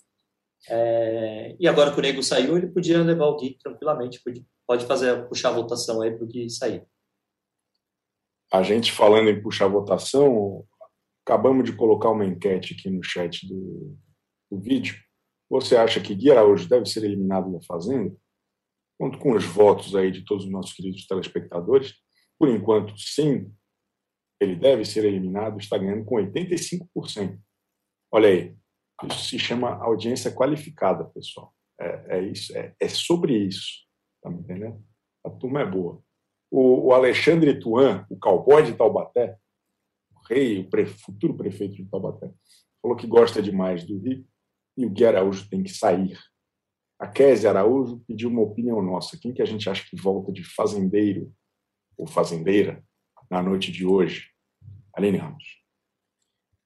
[0.68, 4.86] É, e agora que o Nego saiu, ele podia levar o Gui tranquilamente, pode, pode
[4.86, 6.84] fazer puxar a votação aí para o Gui sair.
[8.52, 10.66] A gente falando em puxar a votação,
[11.24, 13.96] acabamos de colocar uma enquete aqui no chat do,
[14.50, 14.96] do vídeo.
[15.48, 18.14] Você acha que Gui Araújo deve ser eliminado da Fazenda?
[18.98, 21.94] Conto com os votos aí de todos os nossos queridos telespectadores.
[22.38, 23.52] Por enquanto, sim,
[24.40, 27.38] ele deve ser eliminado, está ganhando com 85%.
[28.12, 28.56] Olha aí,
[29.06, 31.54] isso se chama audiência qualificada, pessoal.
[31.80, 33.86] É, é isso, é, é, sobre isso.
[34.22, 34.82] Tá me entendendo?
[35.24, 36.02] A turma é boa.
[36.50, 39.36] O, o Alexandre Tuan, o cowboy de Taubaté,
[40.14, 42.30] o rei, o pre, futuro prefeito de Taubaté,
[42.82, 44.24] falou que gosta demais do Rio
[44.76, 46.18] e o Gui Araújo tem que sair.
[46.98, 49.18] A Kézia Araújo pediu uma opinião nossa.
[49.18, 51.32] Quem que a gente acha que volta de fazendeiro
[51.96, 52.84] ou fazendeira
[53.30, 54.28] na noite de hoje?
[54.94, 55.59] Aline Ramos.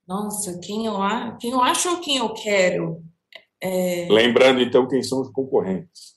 [0.07, 0.95] Nossa, quem eu,
[1.39, 3.03] quem eu acho ou quem eu quero?
[3.61, 4.07] É...
[4.09, 6.15] Lembrando, então, quem são os concorrentes.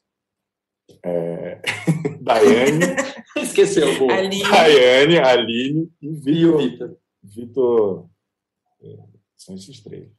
[1.02, 1.60] É...
[2.20, 2.84] Daiane.
[3.36, 4.10] Esqueceu.
[4.10, 4.42] Aline.
[4.42, 6.98] Daiane, Aline e Vitor.
[7.22, 8.10] Vitor.
[8.82, 8.96] É,
[9.36, 10.17] são esses três.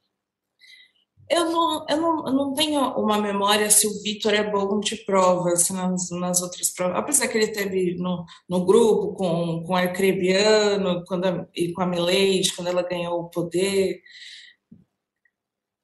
[1.30, 4.96] Eu não, eu não, eu não tenho uma memória se o Vitor é bom de
[4.96, 6.98] provas nas, nas outras provas.
[6.98, 11.84] Apesar que ele teve no, no grupo com, com a Arcrebiano quando a, e com
[11.84, 14.02] a Milady, quando ela ganhou o poder.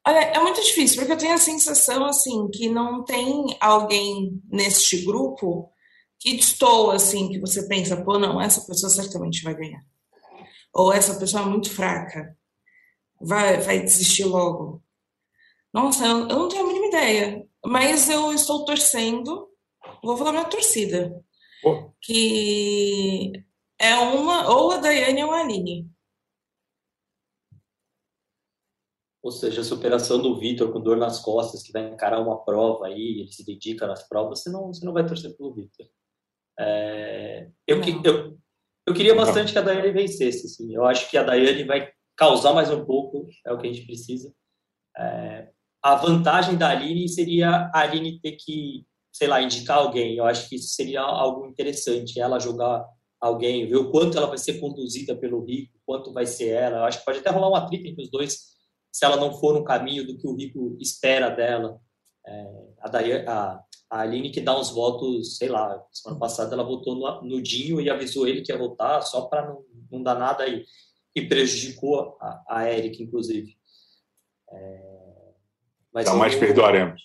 [0.07, 5.05] Olha, é muito difícil, porque eu tenho a sensação assim que não tem alguém neste
[5.05, 5.71] grupo
[6.19, 9.83] que destoa, assim, que você pensa, pô, não, essa pessoa certamente vai ganhar.
[10.73, 12.35] Ou essa pessoa é muito fraca,
[13.21, 14.83] vai, vai desistir logo.
[15.75, 17.45] Nossa, eu, eu não tenho a mínima ideia.
[17.65, 19.49] Mas eu estou torcendo,
[20.01, 21.21] vou falar minha torcida,
[21.65, 21.91] oh.
[22.01, 23.33] que
[23.77, 25.91] é uma, ou a Daiane ou a Aline.
[29.21, 32.87] Ou seja, a superação do Vitor com dor nas costas, que vai encarar uma prova
[32.87, 35.87] aí, ele se dedica nas provas, você não, você não vai torcer pelo Vitor.
[36.57, 38.37] É, eu, eu,
[38.87, 40.45] eu queria bastante que a Daiane vencesse.
[40.45, 40.73] Assim.
[40.73, 43.85] Eu acho que a Daiane vai causar mais um pouco, é o que a gente
[43.85, 44.33] precisa.
[44.97, 45.54] É,
[45.85, 50.15] a vantagem da Aline seria a Aline ter que, sei lá, indicar alguém.
[50.15, 52.83] Eu acho que isso seria algo interessante, ela jogar
[53.21, 56.77] alguém, ver o quanto ela vai ser conduzida pelo Rico, quanto vai ser ela.
[56.77, 58.35] Eu acho que pode até rolar uma atrito entre os dois,
[58.91, 61.79] se ela não for no caminho do que o Rico espera dela.
[62.25, 62.47] É,
[62.79, 66.95] a, Daiane, a, a Aline que dá uns votos, sei lá, semana passada ela votou
[66.95, 70.47] no, no Dinho e avisou ele que ia votar só para não, não dar nada
[70.47, 70.65] e,
[71.15, 73.55] e prejudicou a, a Erika, inclusive.
[74.51, 74.94] É,
[75.95, 77.01] mas Jamais vamos, perdoaremos.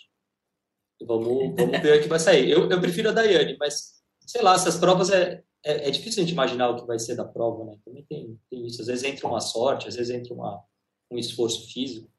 [1.06, 2.50] Vamos, vamos ver o que vai sair.
[2.50, 6.26] Eu, eu prefiro a Daiane, mas sei lá, essas provas é, é, é, difícil a
[6.26, 7.78] gente imaginar o que vai ser da prova, né?
[7.84, 8.80] Também tem, tem isso.
[8.80, 10.60] Às vezes entra uma sorte, às vezes entra uma,
[11.08, 12.10] um esforço físico.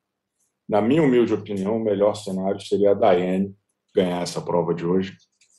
[0.68, 3.54] Na minha humilde opinião, o melhor cenário seria a Daiane
[3.94, 5.18] ganhar essa prova de hoje.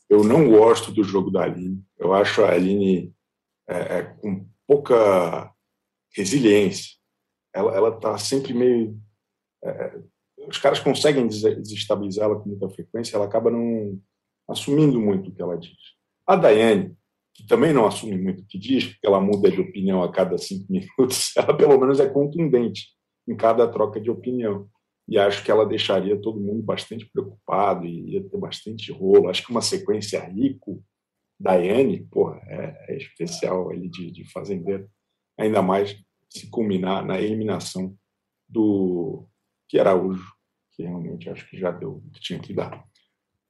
[0.09, 1.85] Eu não gosto do jogo da Aline.
[1.99, 3.15] Eu acho a Aline
[3.69, 5.53] é, é, com pouca
[6.15, 6.97] resiliência.
[7.55, 8.99] Ela está sempre meio
[9.63, 10.01] é,
[10.49, 14.01] os caras conseguem desestabilizá-la com muita frequência, ela acaba não
[14.49, 15.77] assumindo muito o que ela diz.
[16.27, 16.97] A Daiane,
[17.35, 20.37] que também não assume muito o que diz, porque ela muda de opinião a cada
[20.39, 22.89] cinco minutos, ela pelo menos é contundente
[23.27, 24.69] em cada troca de opinião.
[25.09, 29.29] E acho que ela deixaria todo mundo bastante preocupado e ia ter bastante rolo.
[29.29, 30.83] Acho que uma sequência rico,
[31.39, 34.89] Daiane, porra, é, é especial ele de, de fazendeiro.
[35.37, 35.97] Ainda mais
[36.31, 37.97] se culminar na eliminação
[38.49, 39.27] do
[39.73, 40.31] que Araújo,
[40.73, 42.87] que realmente acho que já deu o que tinha que dar.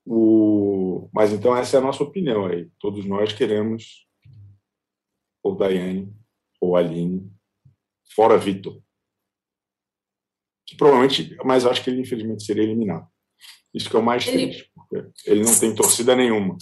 [0.07, 1.11] O...
[1.13, 2.71] Mas então essa é a nossa opinião aí.
[2.79, 4.07] Todos nós queremos
[5.43, 6.15] ou Daiane
[6.61, 7.29] ou Aline,
[8.15, 8.81] fora Vitor.
[10.65, 13.09] Que provavelmente, mas acho que ele infelizmente seria eliminado.
[13.75, 14.47] Isso que é o mais ele...
[14.47, 16.57] triste, porque ele não tem torcida nenhuma.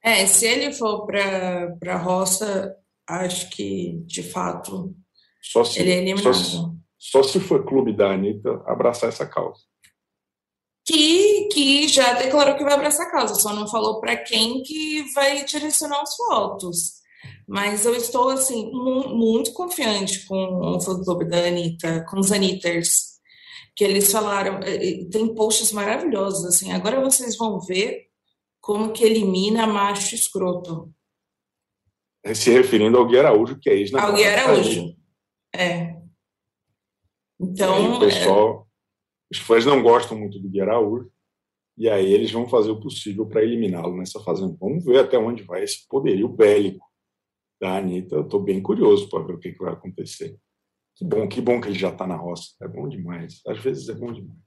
[0.00, 2.76] É, se ele for para a roça,
[3.08, 4.94] acho que de fato
[5.42, 6.32] só se, ele é eliminado.
[6.32, 6.71] Só se,
[7.02, 9.60] só se for clube da Anitta abraçar essa causa.
[10.86, 15.02] Que, que já declarou que vai abraçar a causa, só não falou para quem que
[15.12, 17.02] vai direcionar os votos.
[17.46, 23.18] Mas eu estou, assim, mu muito confiante com o fã-clube da Anitta, com os Anitters,
[23.74, 24.60] que eles falaram,
[25.10, 28.06] tem posts maravilhosos, assim, agora vocês vão ver
[28.60, 30.92] como que elimina macho escroto.
[32.32, 34.94] Se referindo ao Gui Araújo, que é ex Ao Gui Araújo.
[35.52, 36.01] É.
[37.42, 37.96] Então.
[37.96, 38.68] O pessoal,
[39.30, 39.34] é...
[39.34, 41.10] os fãs não gostam muito do Gui Araújo,
[41.76, 44.56] e aí eles vão fazer o possível para eliminá-lo nessa fazenda.
[44.60, 46.86] Vamos ver até onde vai esse poderio bélico
[47.60, 48.14] da Anitta.
[48.14, 50.38] Eu estou bem curioso para ver o que, que, vai acontecer.
[50.94, 52.52] Que bom, que bom que ele já está na roça.
[52.62, 53.40] É bom demais.
[53.46, 54.38] Às vezes é bom demais.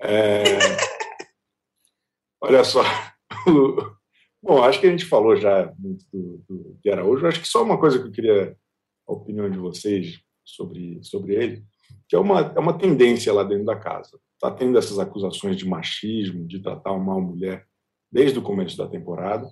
[0.00, 0.42] É...
[2.40, 2.82] Olha só.
[4.42, 7.26] Bom, acho que a gente falou já muito do, do Araújo.
[7.26, 8.56] Acho que só uma coisa que eu queria
[9.08, 11.64] a opinião de vocês sobre, sobre ele,
[12.08, 14.18] que é uma, é uma tendência lá dentro da casa.
[14.34, 17.66] Está tendo essas acusações de machismo, de tratar mal a mulher
[18.10, 19.48] desde o começo da temporada.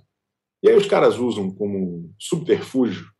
[0.62, 3.14] E aí os caras usam como subterfúgio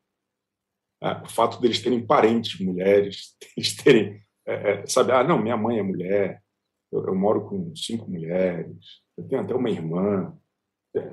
[1.05, 5.57] ah, o fato deles terem parentes mulheres, eles terem, é, é, sabe, ah, não, minha
[5.57, 6.43] mãe é mulher,
[6.91, 10.35] eu, eu, moro com cinco mulheres, eu tenho até uma irmã,
[10.97, 11.13] é,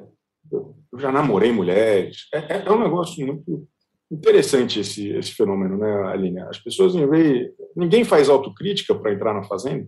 [0.50, 2.30] eu, eu já namorei mulheres.
[2.34, 3.68] É, é, é, um negócio muito
[4.12, 6.42] interessante esse, esse fenômeno, né, Aline?
[6.42, 7.52] As pessoas, em vez.
[7.76, 9.88] Ninguém faz autocrítica para entrar na fazenda?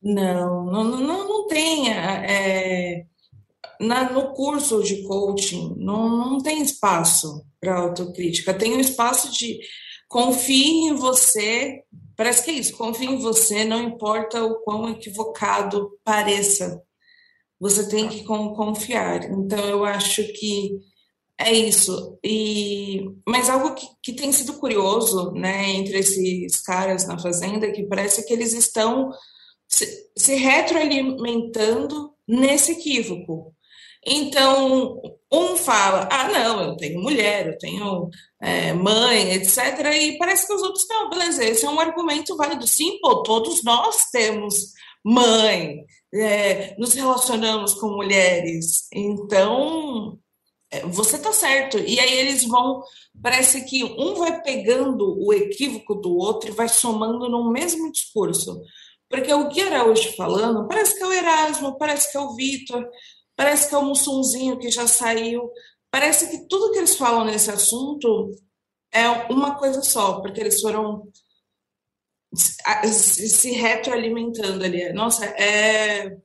[0.00, 1.92] Não, não, não, não tem.
[1.92, 3.04] É,
[3.80, 8.54] na, no curso de coaching, não, não tem espaço para autocrítica.
[8.54, 9.58] Tem um espaço de
[10.08, 11.82] confie em você.
[12.16, 16.80] Parece que é isso, confie em você, não importa o quão equivocado pareça.
[17.58, 19.24] Você tem que confiar.
[19.24, 20.78] Então, eu acho que
[21.38, 22.18] é isso.
[22.24, 27.84] E, mas algo que, que tem sido curioso né, entre esses caras na Fazenda, que
[27.84, 29.10] parece que eles estão
[29.68, 33.54] se, se retroalimentando nesse equívoco.
[34.08, 38.08] Então, um fala, ah, não, eu tenho mulher, eu tenho
[38.40, 39.58] é, mãe, etc.
[40.00, 42.68] E parece que os outros, não, beleza, esse é um argumento válido.
[42.68, 44.72] Sim, pô, todos nós temos
[45.04, 48.86] mãe, é, nos relacionamos com mulheres.
[48.92, 50.25] Então, é,
[50.90, 51.78] você tá certo.
[51.78, 52.82] E aí eles vão,
[53.22, 58.60] parece que um vai pegando o equívoco do outro e vai somando no mesmo discurso.
[59.08, 62.88] Porque o Gui Araújo falando, parece que é o Erasmo, parece que é o Vitor,
[63.36, 65.50] parece que é o Mussunzinho que já saiu.
[65.90, 68.32] Parece que tudo que eles falam nesse assunto
[68.92, 71.08] é uma coisa só, porque eles foram
[72.84, 74.92] se retroalimentando ali.
[74.92, 76.16] Nossa, é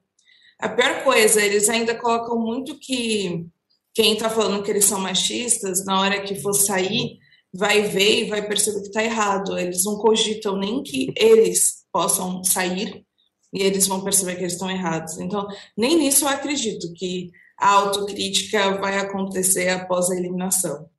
[0.60, 3.48] a pior coisa, eles ainda colocam muito que
[3.94, 7.20] quem está falando que eles são machistas, na hora que for sair,
[7.54, 9.58] vai ver e vai perceber que está errado.
[9.58, 13.06] Eles não cogitam nem que eles possam sair
[13.54, 15.20] e eles vão perceber que eles estão errados.
[15.20, 20.90] Então, nem nisso eu acredito que a autocrítica vai acontecer após a eliminação.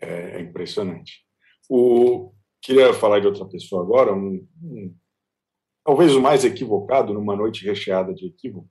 [0.00, 1.24] É, é impressionante.
[1.68, 2.32] O,
[2.62, 4.94] queria falar de outra pessoa agora, um, um,
[5.84, 8.70] talvez o mais equivocado numa noite recheada de equívocos,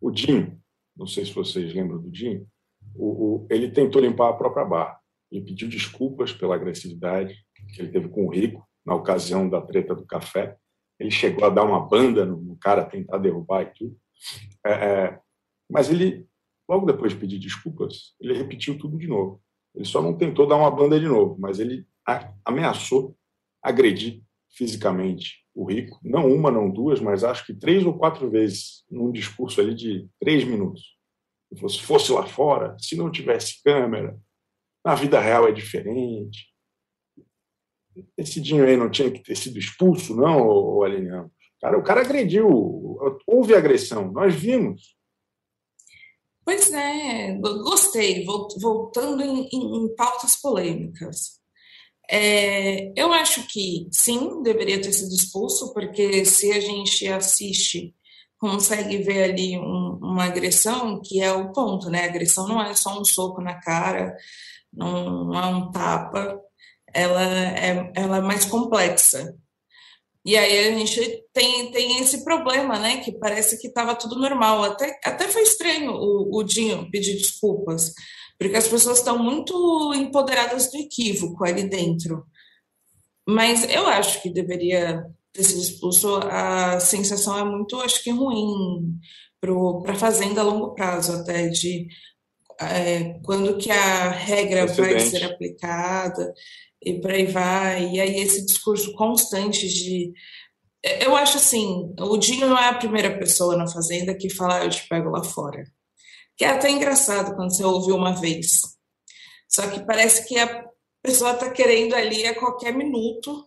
[0.00, 0.58] o Dinho.
[0.96, 2.46] Não sei se vocês lembram do Dinho.
[2.94, 4.98] O, o, ele tentou limpar a própria barra.
[5.30, 7.34] Ele pediu desculpas pela agressividade
[7.74, 10.56] que ele teve com o Rico na ocasião da treta do café
[11.02, 13.96] ele chegou a dar uma banda no, no cara, tentar derrubar e tudo.
[14.64, 15.20] É, é,
[15.68, 16.26] mas ele,
[16.68, 19.42] logo depois de pedir desculpas, ele repetiu tudo de novo.
[19.74, 23.16] Ele só não tentou dar uma banda de novo, mas ele a, ameaçou
[23.60, 28.84] agredir fisicamente o rico, não uma, não duas, mas acho que três ou quatro vezes
[28.90, 30.96] num discurso ali de três minutos.
[31.54, 34.18] Se fosse lá fora, se não tivesse câmera,
[34.84, 36.52] na vida real é diferente
[38.16, 41.10] esse Dinho aí não tinha que ter sido expulso, não, Aline
[41.60, 42.48] Cara, o cara agrediu,
[43.26, 44.96] houve agressão, nós vimos.
[46.44, 51.40] Pois é, gostei, voltando em, em, em pautas polêmicas.
[52.10, 57.94] É, eu acho que sim, deveria ter sido expulso, porque se a gente assiste,
[58.42, 62.02] consegue ver ali um, uma agressão, que é o ponto, né?
[62.02, 64.16] A agressão não é só um soco na cara,
[64.72, 66.40] não é um tapa,
[66.92, 69.32] ela é, ela é mais complexa.
[70.24, 72.96] E aí a gente tem, tem esse problema, né?
[72.98, 74.64] Que parece que estava tudo normal.
[74.64, 77.92] Até, até foi estranho o, o Dinho pedir desculpas,
[78.36, 82.26] porque as pessoas estão muito empoderadas do equívoco ali dentro.
[83.24, 86.16] Mas eu acho que deveria ter sido expulso.
[86.16, 88.98] A sensação é muito, acho que ruim
[89.40, 91.88] para a fazenda a longo prazo, até de
[92.60, 96.32] é, quando que a regra vai ser aplicada
[96.80, 97.90] e por aí vai.
[97.90, 100.12] E aí esse discurso constante de.
[101.00, 104.64] Eu acho assim, o Dinho não é a primeira pessoa na Fazenda que fala, ah,
[104.64, 105.64] eu te pego lá fora.
[106.36, 108.62] Que é até engraçado quando você ouve uma vez.
[109.48, 110.64] Só que parece que a
[111.00, 113.46] pessoa está querendo ali a qualquer minuto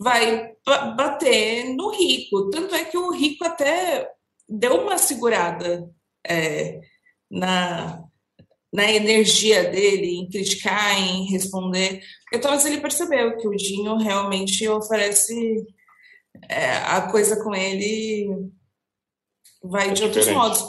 [0.00, 0.52] vai
[0.96, 2.50] bater no rico.
[2.50, 4.10] Tanto é que o rico até
[4.48, 5.88] deu uma segurada
[6.26, 6.80] é,
[7.30, 8.02] na,
[8.72, 12.02] na energia dele, em criticar, em responder.
[12.22, 15.64] Porque talvez ele percebeu que o Dinho realmente oferece
[16.48, 18.28] é, a coisa com ele
[19.62, 20.62] vai é de outros modos.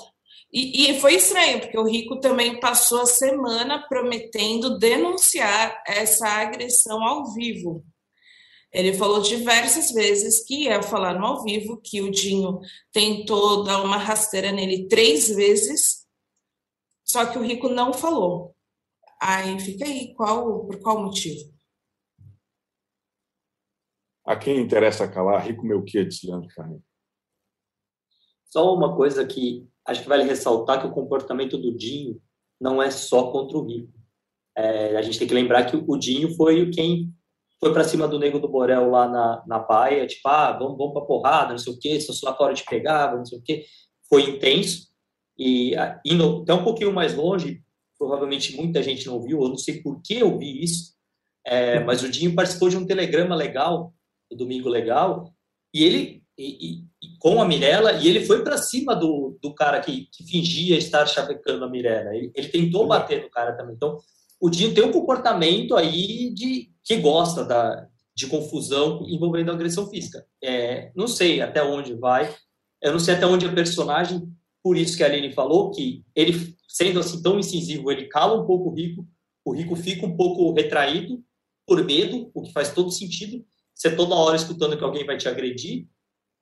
[0.53, 7.03] E, e, foi estranho, porque o Rico também passou a semana prometendo denunciar essa agressão
[7.03, 7.83] ao vivo.
[8.75, 12.59] Ele falou diversas vezes que ia falar no ao vivo, que o Dinho
[12.91, 16.05] tentou dar uma rasteira nele três vezes,
[17.05, 18.53] só que o Rico não falou.
[19.21, 21.55] Aí fica aí, qual, por qual motivo?
[24.25, 26.83] A quem interessa calar, Rico Melquiades, Leandro Carneiro.
[28.43, 32.21] Só uma coisa que acho que vale ressaltar que o comportamento do Dinho
[32.59, 33.93] não é só contra o Rico.
[34.53, 37.15] É, a gente tem que lembrar que o Dinho foi quem
[37.65, 40.93] foi para cima do Nego do Borel lá na, na Baia, tipo, ah, vamos, vamos
[40.93, 43.41] pra porrada, não sei o quê, se eu lá fora te pegava, não sei o
[43.41, 43.65] quê.
[44.07, 44.87] Foi intenso.
[45.35, 47.63] E ah, indo até um pouquinho mais longe,
[47.97, 50.93] provavelmente muita gente não viu, eu não sei por que eu vi isso,
[51.43, 53.91] é, mas o Dinho participou de um telegrama legal,
[54.31, 55.33] o Domingo Legal,
[55.73, 56.83] e ele, e, e,
[57.17, 61.07] com a Mirella, e ele foi para cima do, do cara que, que fingia estar
[61.07, 62.15] chavecando a Mirella.
[62.15, 63.73] Ele, ele tentou bater no cara também.
[63.73, 63.97] Então,
[64.39, 70.25] o Dinho tem um comportamento aí de que gosta da, de confusão envolvendo agressão física.
[70.41, 72.33] É, não sei até onde vai,
[72.81, 74.31] eu não sei até onde é personagem,
[74.63, 78.45] por isso que a Aline falou que ele, sendo assim tão incisivo, ele cala um
[78.45, 79.05] pouco o Rico,
[79.43, 81.23] o Rico fica um pouco retraído
[81.67, 83.43] por medo, o que faz todo sentido,
[83.73, 85.87] você toda hora escutando que alguém vai te agredir,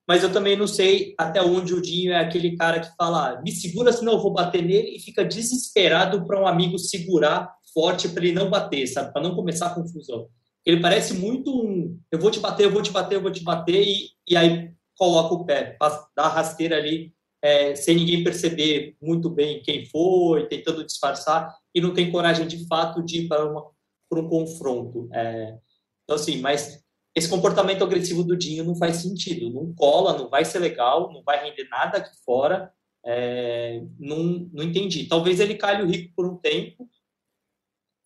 [0.08, 3.42] mas eu também não sei até onde o Dinho é aquele cara que fala, ah,
[3.42, 8.10] me segura senão eu vou bater nele e fica desesperado para um amigo segurar forte
[8.10, 9.12] para ele não bater, sabe?
[9.12, 10.28] Para não começar a confusão.
[10.66, 13.44] Ele parece muito um, eu vou te bater, eu vou te bater, eu vou te
[13.44, 15.78] bater, e, e aí coloca o pé,
[16.16, 21.82] dá a rasteira ali, é, sem ninguém perceber muito bem quem foi, tentando disfarçar, e
[21.82, 23.66] não tem coragem de fato de ir para, uma,
[24.10, 25.10] para um confronto.
[25.14, 25.58] É,
[26.04, 26.82] então, assim, mas
[27.16, 31.22] esse comportamento agressivo do Dinho não faz sentido, não cola, não vai ser legal, não
[31.24, 32.72] vai render nada aqui fora,
[33.06, 35.06] é, não, não entendi.
[35.06, 36.88] Talvez ele calhe o rico por um tempo,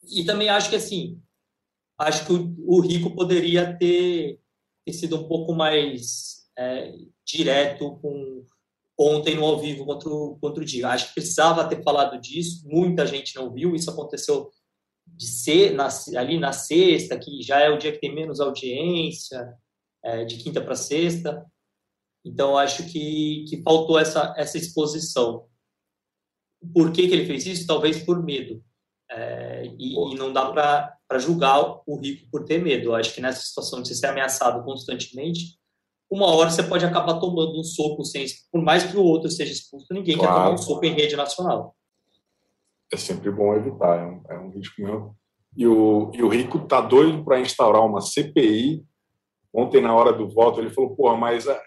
[0.10, 1.22] e também acho que assim,
[2.00, 4.40] acho que o, o Rico poderia ter,
[4.86, 6.94] ter, sido um pouco mais é,
[7.26, 8.46] direto com
[9.00, 10.90] ontem no ao vivo contra o, contra o dia.
[10.90, 14.50] Acho que precisava ter falado disso, muita gente não viu, isso aconteceu
[15.06, 19.54] de ser na, ali na sexta, que já é o dia que tem menos audiência,
[20.04, 21.46] é, de quinta para sexta.
[22.26, 25.48] Então, acho que, que faltou essa, essa exposição.
[26.74, 27.68] Por que, que ele fez isso?
[27.68, 28.64] Talvez por medo.
[29.10, 32.86] É, e, e, não dá para julgar o rico por ter medo.
[32.90, 35.58] Eu acho que nessa situação de ser ameaçado constantemente,
[36.10, 39.52] uma hora você pode acabar tomando um soco sem, por mais que o outro seja
[39.52, 41.76] expulso, ninguém claro, quer tomar um soco em rede nacional.
[42.92, 45.16] É sempre bom evitar, é um, é um risco mesmo.
[45.56, 48.86] E o, e o Rico tá doido para instaurar uma CPI.
[49.54, 51.62] Ontem, na hora do voto, ele falou: porra, mas ah,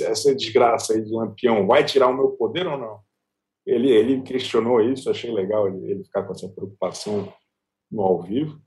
[0.00, 3.00] essa desgraça aí de Lampião vai tirar o meu poder ou não?
[3.66, 7.32] Ele, ele questionou isso, achei legal ele, ele ficar com essa preocupação
[7.90, 8.60] no ao vivo.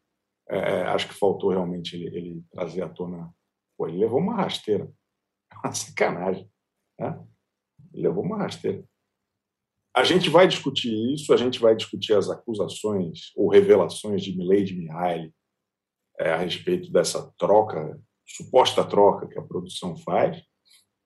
[0.47, 3.33] É, acho que faltou realmente ele, ele, trazer à tona.
[3.77, 4.89] Pô, ele levou uma rasteira.
[5.53, 6.49] É uma sacanagem.
[6.99, 7.23] Né?
[7.93, 8.83] Ele levou uma rasteira.
[9.95, 14.75] A gente vai discutir isso, a gente vai discutir as acusações ou revelações de Milady
[14.75, 15.33] Mihaly
[16.19, 20.41] é, a respeito dessa troca, suposta troca que a produção faz,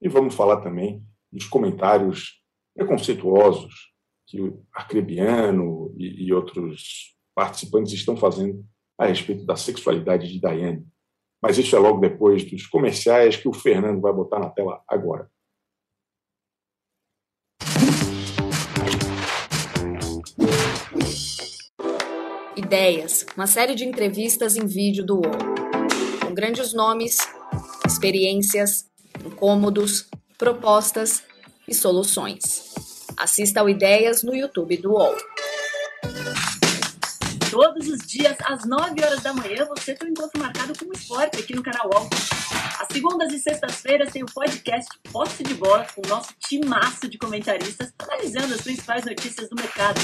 [0.02, 2.39] e vamos falar também dos comentários
[2.80, 3.92] preconceituosos
[4.26, 8.66] que o Arcrebiano e, e outros participantes estão fazendo
[8.98, 10.86] a respeito da sexualidade de Daiane.
[11.42, 15.30] Mas isso é logo depois dos comerciais que o Fernando vai botar na tela agora.
[22.56, 27.18] Ideias, uma série de entrevistas em vídeo do UOL, com grandes nomes,
[27.88, 28.86] experiências,
[29.26, 31.24] incômodos, propostas
[31.68, 32.69] e soluções.
[33.20, 35.14] Assista ao Ideias no YouTube do UOL.
[37.52, 40.94] Todos os dias, às 9 horas da manhã, você tem um encontro marcado com o
[40.94, 42.10] esporte aqui no canal UOL.
[42.80, 47.18] Às segundas e sextas-feiras tem o podcast Posse de Bola com o nosso timaço de
[47.18, 50.00] comentaristas analisando as principais notícias do mercado.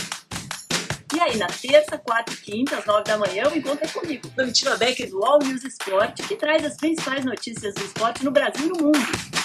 [1.15, 4.27] E aí, na terça, quarta e quinta, às nove da manhã, o encontro é comigo,
[4.35, 8.65] Domitila Becker do All News Esporte, que traz as principais notícias do esporte no Brasil
[8.65, 9.44] e no mundo.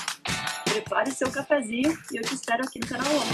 [0.70, 3.24] Prepare seu cafezinho e eu te espero aqui no canal 11.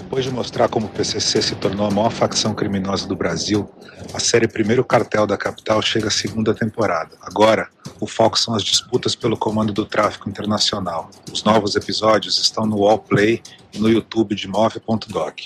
[0.00, 3.66] Depois de mostrar como o PCC se tornou a maior facção criminosa do Brasil,
[4.12, 7.16] a série Primeiro Cartel da Capital chega à segunda temporada.
[7.22, 11.10] Agora, o foco são as disputas pelo comando do tráfico internacional.
[11.32, 13.42] Os novos episódios estão no Wallplay
[13.72, 15.38] e no YouTube de Move.doc.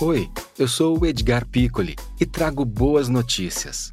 [0.00, 3.92] Oi, eu sou o Edgar Piccoli e trago boas notícias.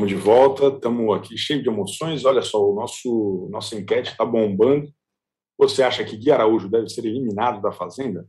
[0.00, 2.24] Estamos de volta, estamos aqui cheio de emoções.
[2.24, 4.90] Olha só, o nosso nossa enquete está bombando.
[5.58, 8.26] Você acha que Gui Araújo deve ser eliminado da Fazenda?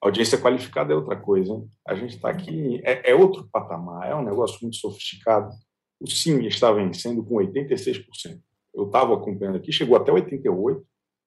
[0.00, 1.52] audiência qualificada é outra coisa.
[1.52, 1.70] Hein?
[1.86, 5.48] A gente está aqui, é, é, outro patamar, é um negócio muito sofisticado.
[6.00, 8.04] O Sim está vencendo com 86%.
[8.74, 10.82] Eu estava acompanhando aqui, chegou até 88%,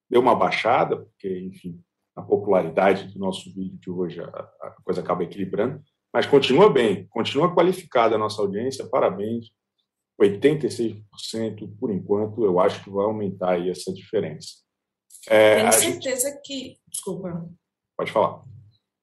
[0.10, 1.82] deu uma baixada, porque, enfim,
[2.18, 5.82] a popularidade do nosso vídeo de hoje, a, a coisa acaba equilibrando,
[6.14, 9.48] mas continua bem, continua qualificada a nossa audiência, parabéns.
[10.20, 11.04] 86%
[11.80, 14.48] por enquanto, eu acho que vai aumentar aí essa diferença.
[15.28, 16.42] É, tenho certeza gente...
[16.42, 16.80] que.
[16.88, 17.48] Desculpa.
[17.96, 18.44] Pode falar.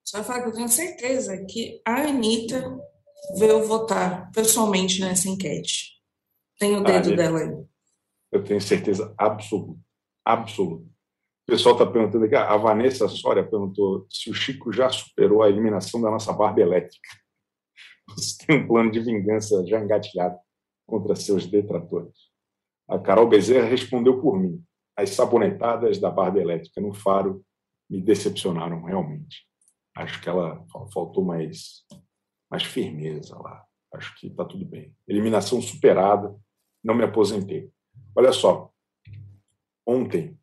[0.04, 2.78] Só falar que eu tenho certeza que a Anitta
[3.38, 5.94] veio votar pessoalmente nessa enquete.
[6.58, 7.64] Tem o dedo ah, dela aí.
[8.32, 9.80] Eu tenho certeza absoluta.
[10.24, 10.93] Absoluta.
[11.46, 15.48] O pessoal está perguntando aqui, a Vanessa Soria perguntou se o Chico já superou a
[15.48, 17.08] eliminação da nossa barba elétrica.
[18.08, 20.38] Você tem um plano de vingança já engatilhado
[20.86, 22.14] contra seus detratores.
[22.88, 24.64] A Carol Bezerra respondeu por mim
[24.96, 27.44] as sabonetadas da barba elétrica no Faro
[27.90, 29.46] me decepcionaram realmente.
[29.96, 31.84] Acho que ela faltou mais,
[32.50, 33.64] mais firmeza lá.
[33.92, 34.94] Acho que está tudo bem.
[35.06, 36.34] Eliminação superada,
[36.82, 37.70] não me aposentei.
[38.16, 38.70] Olha só,
[39.86, 40.38] ontem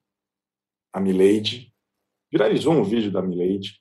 [0.94, 1.74] a Milady
[2.32, 3.80] viralizou um vídeo da Milady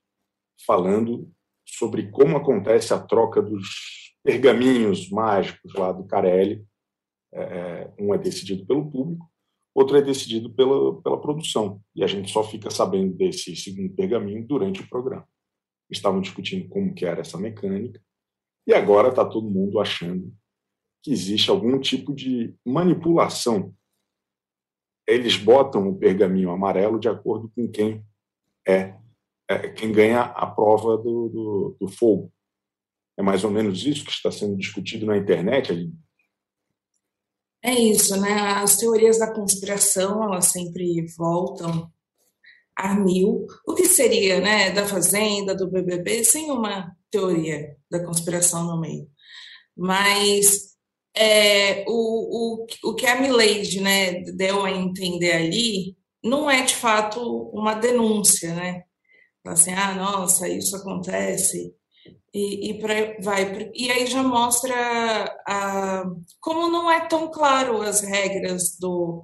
[0.67, 1.31] falando
[1.67, 3.67] sobre como acontece a troca dos
[4.23, 6.65] pergaminhos mágicos lá do Carelli.
[7.33, 9.31] É, é um é decidido pelo público
[9.75, 11.81] outro é decidido pela, pela produção.
[11.95, 15.27] E a gente só fica sabendo desse segundo pergaminho durante o programa.
[15.91, 18.01] Estavam discutindo como que era essa mecânica,
[18.67, 20.33] e agora está todo mundo achando
[21.03, 23.75] que existe algum tipo de manipulação.
[25.07, 28.05] Eles botam o pergaminho amarelo de acordo com quem
[28.67, 28.95] é,
[29.49, 32.33] é quem ganha a prova do, do, do fogo.
[33.19, 35.73] É mais ou menos isso que está sendo discutido na internet,
[37.63, 38.33] é isso, né?
[38.33, 41.93] As teorias da conspiração, elas sempre voltam
[42.75, 43.47] a mil.
[43.67, 49.07] O que seria, né, da Fazenda, do BBB, sem uma teoria da conspiração no meio?
[49.77, 50.70] Mas
[51.15, 56.75] é, o, o, o que a Milady, né, deu a entender ali não é, de
[56.75, 57.21] fato,
[57.53, 58.83] uma denúncia, né?
[59.47, 61.75] Assim, ah, nossa, isso acontece
[62.33, 64.75] e, e pra, vai e aí já mostra
[65.47, 66.05] a,
[66.41, 69.23] como não é tão claro as regras do,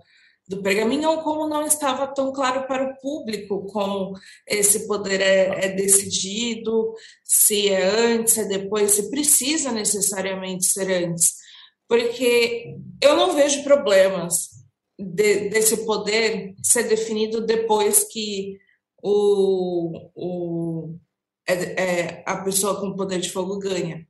[0.48, 4.12] do pergaminho ou como não estava tão claro para o público como
[4.46, 6.92] esse poder é, é decidido,
[7.24, 11.34] se é antes, é depois, se precisa necessariamente ser antes,
[11.88, 14.50] porque eu não vejo problemas
[14.98, 18.58] de, desse poder ser definido depois que
[19.02, 20.98] o, o
[21.46, 24.06] é, é, a pessoa com poder de fogo ganha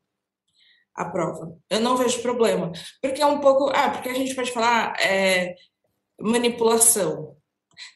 [0.95, 1.55] a prova.
[1.69, 2.73] Eu não vejo problema.
[3.03, 3.71] Porque é um pouco.
[3.75, 5.55] Ah, porque a gente pode falar é,
[6.19, 7.37] manipulação.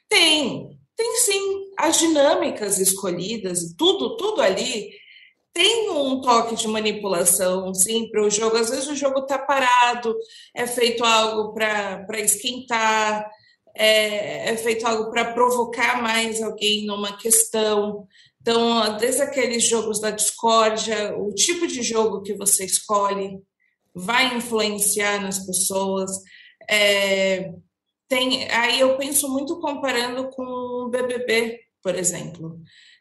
[0.09, 1.70] Tem, tem sim.
[1.78, 4.99] As dinâmicas escolhidas, tudo, tudo ali
[5.53, 8.57] tem um toque de manipulação, sim, para o jogo.
[8.57, 10.16] Às vezes o jogo está parado,
[10.55, 13.28] é feito algo para esquentar,
[13.74, 18.07] é, é feito algo para provocar mais alguém numa questão.
[18.40, 23.38] Então, desde aqueles jogos da discórdia, o tipo de jogo que você escolhe
[23.94, 26.11] vai influenciar nas pessoas.
[26.68, 27.53] É,
[28.09, 32.61] tem, aí eu penso muito comparando com o BBB, por exemplo,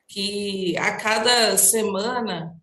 [0.10, 2.54] que a cada semana,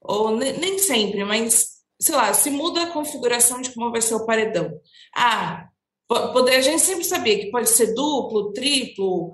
[0.00, 4.26] ou nem sempre, mas sei lá, se muda a configuração de como vai ser o
[4.26, 4.80] paredão.
[5.14, 5.68] Ah,
[6.08, 9.32] poder, a gente sempre sabia que pode ser duplo, triplo,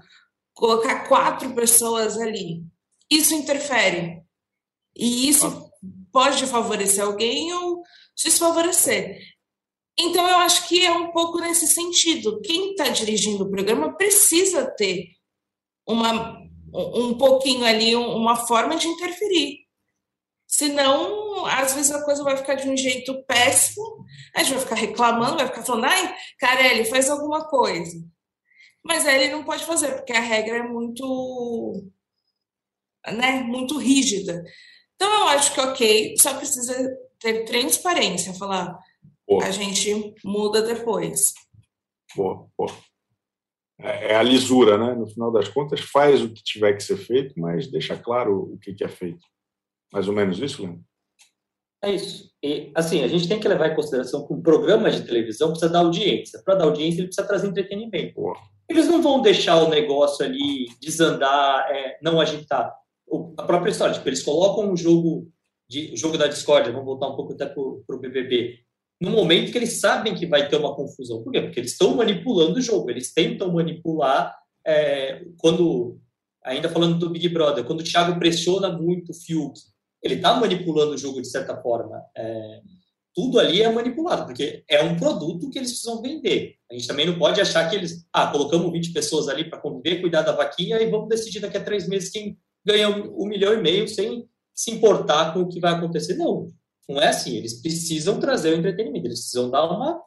[0.54, 2.64] colocar quatro pessoas ali
[3.10, 4.22] isso interfere.
[4.96, 5.70] E isso
[6.12, 7.82] pode favorecer alguém ou
[8.16, 9.18] desfavorecer.
[9.98, 12.40] Então, eu acho que é um pouco nesse sentido.
[12.40, 15.10] Quem está dirigindo o programa precisa ter
[15.86, 16.40] uma,
[16.74, 19.64] um pouquinho ali, uma forma de interferir.
[20.46, 24.04] Senão, às vezes a coisa vai ficar de um jeito péssimo,
[24.34, 27.96] a gente vai ficar reclamando, vai ficar falando, ai, Carelli, faz alguma coisa.
[28.84, 31.90] Mas aí ele não pode fazer, porque a regra é muito,
[33.08, 34.44] né, muito rígida.
[34.94, 36.74] Então, eu acho que ok, só precisa
[37.18, 38.78] ter transparência, falar,
[39.42, 41.32] a gente muda depois.
[42.14, 42.93] Boa, boa.
[43.78, 44.94] É, é a lisura, né?
[44.94, 48.58] No final das contas, faz o que tiver que ser feito, mas deixa claro o
[48.58, 49.24] que é feito.
[49.92, 50.84] Mais ou menos isso, Leandro?
[51.84, 52.30] É isso.
[52.42, 55.70] E, assim, a gente tem que levar em consideração que um programa de televisão precisa
[55.70, 56.40] dar audiência.
[56.42, 58.14] Para dar audiência, ele precisa trazer entretenimento.
[58.14, 58.38] Boa.
[58.68, 62.74] Eles não vão deixar o negócio ali desandar, é, não agitar.
[63.06, 65.30] O, a própria história, tipo, eles colocam um jogo,
[65.68, 68.60] de, jogo da discórdia, vamos voltar um pouco até para o BBB,
[69.04, 71.22] no momento que eles sabem que vai ter uma confusão.
[71.22, 71.42] Por quê?
[71.42, 74.34] Porque eles estão manipulando o jogo, eles tentam manipular
[74.66, 75.98] é, quando,
[76.42, 79.58] ainda falando do Big Brother, quando o Thiago pressiona muito o Fiuk,
[80.02, 82.02] ele está manipulando o jogo de certa forma.
[82.16, 82.60] É,
[83.14, 86.56] tudo ali é manipulado, porque é um produto que eles precisam vender.
[86.70, 90.00] A gente também não pode achar que eles, ah, colocamos 20 pessoas ali para conviver,
[90.00, 92.36] cuidar da vaquinha e vamos decidir daqui a três meses quem
[92.66, 96.16] ganha um, um milhão e meio sem se importar com o que vai acontecer.
[96.16, 96.50] Não,
[96.88, 97.36] não é assim.
[97.36, 100.00] Eles precisam trazer o entretenimento, eles precisam dar uma,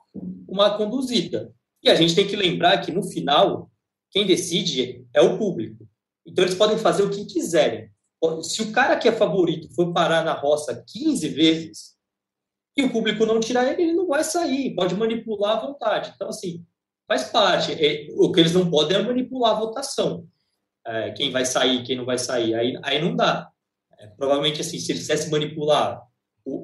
[0.48, 1.54] uma conduzida.
[1.84, 3.70] E a gente tem que lembrar que, no final,
[4.12, 5.88] quem decide é o público.
[6.26, 7.90] Então, eles podem fazer o que quiserem.
[8.42, 11.96] Se o cara que é favorito for parar na roça 15 vezes
[12.76, 14.74] e o público não tirar ele, ele não vai sair.
[14.76, 16.12] Pode manipular à vontade.
[16.16, 16.66] Então, assim,
[17.08, 17.74] faz parte.
[17.74, 20.28] É, o que eles não podem é manipular a votação.
[20.86, 22.56] É, quem vai sair, quem não vai sair.
[22.56, 23.50] Aí, aí não dá.
[24.00, 26.07] É, provavelmente, assim, se eles quisessem manipular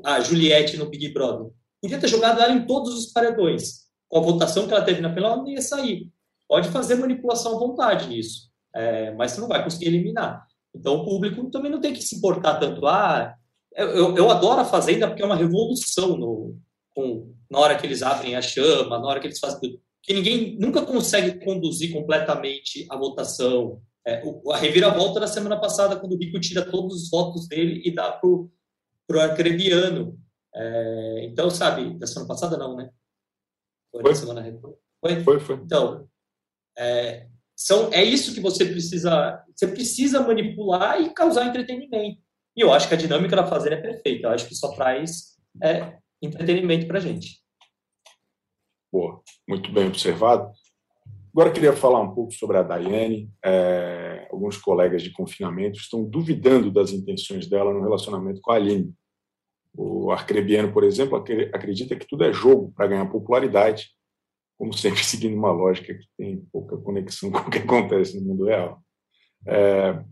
[0.06, 1.52] a Juliette no Big Brother.
[1.82, 3.84] Podia ter jogado ela em todos os paredões.
[4.08, 6.10] Com a votação que ela teve na penal, ela não ia sair.
[6.48, 10.46] Pode fazer manipulação à vontade nisso, é, mas você não vai conseguir eliminar.
[10.76, 12.86] Então o público também não tem que se importar tanto.
[12.86, 13.36] Ah,
[13.76, 16.58] eu, eu adoro a Fazenda porque é uma revolução no,
[16.96, 19.80] com, na hora que eles abrem a chama, na hora que eles fazem tudo.
[20.02, 23.82] Que ninguém nunca consegue conduzir completamente a votação.
[24.06, 24.22] É,
[24.52, 28.12] a reviravolta da semana passada, quando o Rico tira todos os votos dele e dá
[28.12, 28.50] para o
[29.08, 30.20] para o arcrebiano.
[30.56, 32.90] É, então, sabe, da semana passada não, né?
[33.92, 34.16] Foi, foi.
[34.16, 34.60] semana
[35.02, 35.24] foi?
[35.24, 35.56] Foi, foi.
[35.56, 36.08] Então,
[36.78, 42.22] é, são, é isso que você precisa, você precisa manipular e causar entretenimento.
[42.56, 44.28] E eu acho que a dinâmica da Fazenda é perfeita.
[44.28, 47.42] Eu acho que só traz é, entretenimento para gente.
[48.92, 50.52] Boa, muito bem observado.
[51.34, 53.28] Agora eu queria falar um pouco sobre a Daiane.
[53.44, 58.94] É, alguns colegas de confinamento estão duvidando das intenções dela no relacionamento com a Aline.
[59.76, 63.90] O Arcrebiano, por exemplo, acredita que tudo é jogo para ganhar popularidade,
[64.60, 68.46] como sempre seguindo uma lógica que tem pouca conexão com o que acontece no mundo
[68.46, 68.80] real.
[69.48, 70.04] É,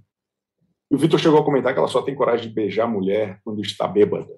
[0.89, 3.61] o Vitor chegou a comentar que ela só tem coragem de beijar a mulher quando
[3.61, 4.35] está bêbada.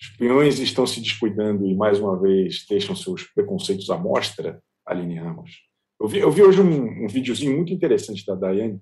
[0.00, 5.16] Os peões estão se descuidando e, mais uma vez, deixam seus preconceitos à mostra, Aline
[5.16, 5.73] Ramos.
[6.00, 8.80] Eu vi, eu vi hoje um, um videozinho muito interessante da Daiane,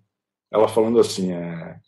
[0.50, 1.78] ela falando assim: é,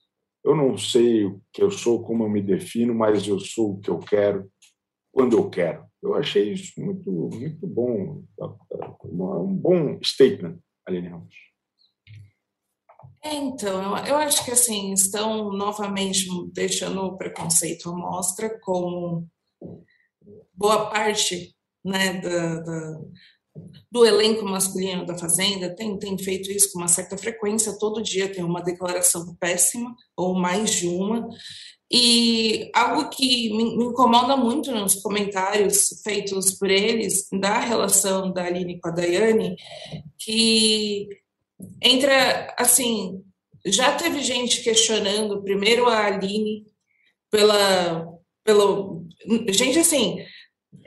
[0.45, 3.81] eu não sei o que eu sou, como eu me defino, mas eu sou o
[3.81, 4.51] que eu quero,
[5.13, 5.87] quando eu quero.
[6.03, 11.35] Eu achei isso muito, muito bom, um bom statement, Aline Ramos.
[13.23, 19.27] É, então, eu acho que assim estão novamente deixando o preconceito à mostra, como
[20.53, 23.01] boa parte né, da, da,
[23.91, 28.33] do elenco masculino da Fazenda tem, tem feito isso com uma certa frequência, todo dia
[28.33, 31.29] tem uma declaração péssima, ou mais de uma,
[31.91, 38.81] e algo que me, incomoda muito nos comentários feitos por eles da relação da Aline
[38.81, 39.55] com a Daiane,
[40.19, 41.09] que
[41.81, 43.23] entra, assim,
[43.65, 46.67] já teve gente questionando primeiro a Aline
[47.31, 48.09] pela,
[48.43, 49.07] pelo,
[49.51, 50.19] gente assim,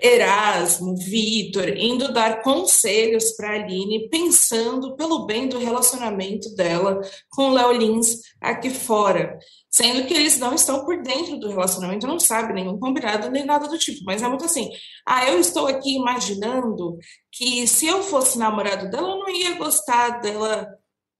[0.01, 7.49] Erasmo, Vitor, indo dar conselhos para a Aline, pensando pelo bem do relacionamento dela com
[7.49, 9.37] o Léo Lins aqui fora.
[9.69, 13.67] Sendo que eles não estão por dentro do relacionamento, não sabem nenhum combinado nem nada
[13.67, 14.03] do tipo.
[14.05, 14.69] Mas é muito assim:
[15.05, 16.97] ah, eu estou aqui imaginando
[17.31, 20.67] que se eu fosse namorado dela, eu não ia gostar dela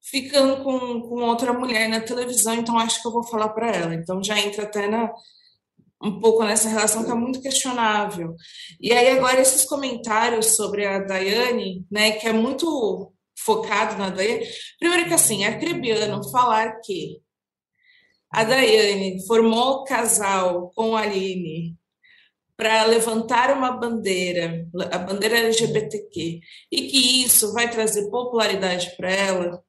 [0.09, 3.93] ficando com, com outra mulher na televisão, então acho que eu vou falar para ela.
[3.93, 5.11] Então já entra até na,
[6.01, 8.35] um pouco nessa relação que é muito questionável.
[8.79, 14.45] E aí agora esses comentários sobre a Daiane, né, que é muito focado na Daiane,
[14.79, 17.21] primeiro que assim, é arcrebiano falar que
[18.31, 21.77] a Daiane formou casal com a Aline
[22.57, 26.39] para levantar uma bandeira, a bandeira LGBTQ,
[26.71, 29.63] e que isso vai trazer popularidade para ela,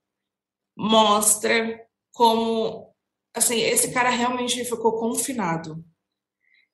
[0.74, 2.94] mostra como
[3.34, 5.84] assim esse cara realmente ficou confinado.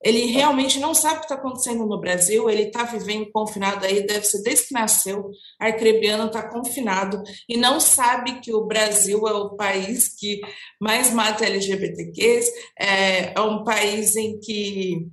[0.03, 4.05] Ele realmente não sabe o que está acontecendo no Brasil, ele está vivendo confinado aí,
[4.05, 9.33] deve ser desde que nasceu, arcrebiano está confinado e não sabe que o Brasil é
[9.33, 10.41] o país que
[10.79, 15.07] mais mata LGBTQs, é, é um país em que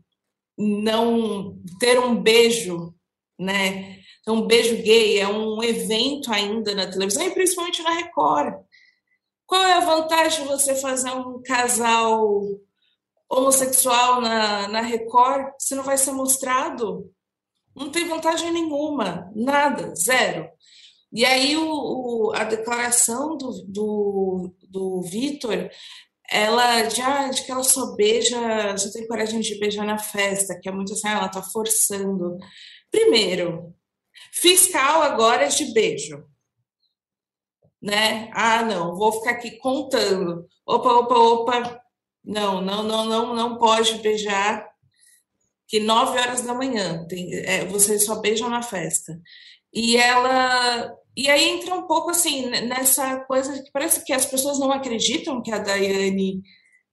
[0.58, 2.94] não ter um beijo,
[3.38, 3.98] né?
[4.28, 8.54] Um beijo gay é um evento ainda na televisão e principalmente na Record.
[9.46, 12.40] Qual é a vantagem de você fazer um casal
[13.32, 17.10] homossexual na, na Record se não vai ser mostrado?
[17.74, 20.48] Não tem vantagem nenhuma, nada, zero.
[21.10, 25.70] E aí o, o a declaração do, do, do Vitor
[26.32, 30.68] ela já de que ela só beija, só tem coragem de beijar na festa, que
[30.68, 32.38] é muito assim, ah, ela tá forçando.
[32.90, 33.74] Primeiro,
[34.32, 36.24] fiscal agora é de beijo.
[37.82, 38.30] Né?
[38.32, 40.46] Ah, não, vou ficar aqui contando.
[40.66, 41.81] Opa, opa, opa.
[42.24, 44.68] Não, não, não, não, não pode beijar
[45.66, 47.06] que nove horas da manhã.
[47.08, 49.20] Tem, é, vocês só beijam na festa.
[49.72, 54.58] E ela e aí entra um pouco assim nessa coisa que parece que as pessoas
[54.58, 56.42] não acreditam que a Daiane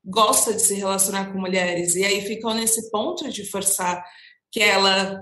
[0.04, 4.04] gosta de se relacionar com mulheres e aí ficam nesse ponto de forçar
[4.52, 5.22] que ela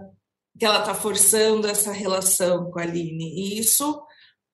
[0.57, 3.25] que ela está forçando essa relação com a Aline.
[3.25, 4.01] E isso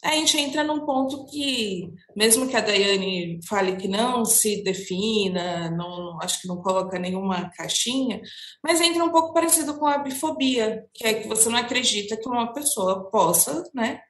[0.03, 5.71] a gente entra num ponto que, mesmo que a Daiane fale que não se defina,
[5.71, 8.21] não, acho que não coloca nenhuma caixinha,
[8.61, 12.27] mas entra um pouco parecido com a bifobia, que é que você não acredita que
[12.27, 14.01] uma pessoa possa, né,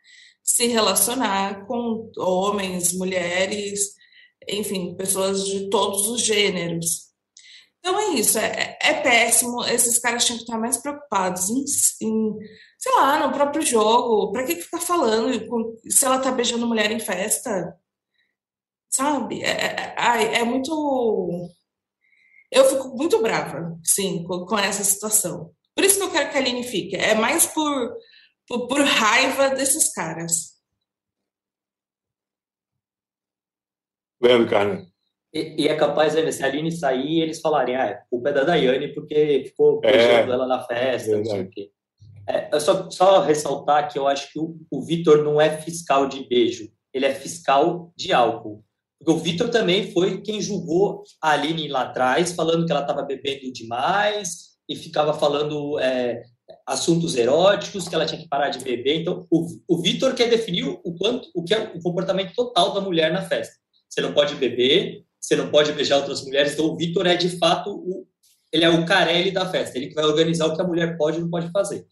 [0.41, 3.94] se relacionar com homens, mulheres,
[4.50, 7.12] enfim, pessoas de todos os gêneros.
[7.84, 9.63] Então é isso, é, é péssimo.
[9.65, 11.65] Esses caras tinham que estar mais preocupados em,
[12.01, 12.39] em
[12.77, 14.31] sei lá, no próprio jogo.
[14.31, 17.77] Para que ficar falando se ela tá beijando mulher em festa?
[18.89, 19.43] Sabe?
[19.43, 21.49] É, é, é muito.
[22.51, 25.51] Eu fico muito brava, sim, com, com essa situação.
[25.75, 26.95] Por isso que eu quero que a Aline fique.
[26.95, 27.97] É mais por
[28.47, 30.53] por, por raiva desses caras.
[34.21, 34.93] Leandro, cara.
[35.34, 38.34] E, e, é capaz, né, se a Aline sair, eles falarem, ah, a culpa é
[38.34, 41.71] da Daiane porque ficou beijando é, ela na festa, não sei o quê.
[42.27, 46.27] É, só, só ressaltar que eu acho que o, o Vitor não é fiscal de
[46.27, 48.63] beijo, ele é fiscal de álcool.
[48.99, 53.01] Porque o Vitor também foi quem julgou a Aline lá atrás, falando que ela estava
[53.01, 56.23] bebendo demais e ficava falando é,
[56.65, 59.01] assuntos eróticos, que ela tinha que parar de beber.
[59.01, 62.79] Então, o, o Vitor quer definir o quanto, o que é o comportamento total da
[62.79, 63.55] mulher na festa.
[63.89, 66.53] Você não pode beber, você não pode beijar outras mulheres.
[66.53, 68.05] Então, o Vitor é de fato o,
[68.51, 69.78] ele é o Carelli da festa.
[69.78, 71.86] Ele que vai organizar o que a mulher pode e não pode fazer.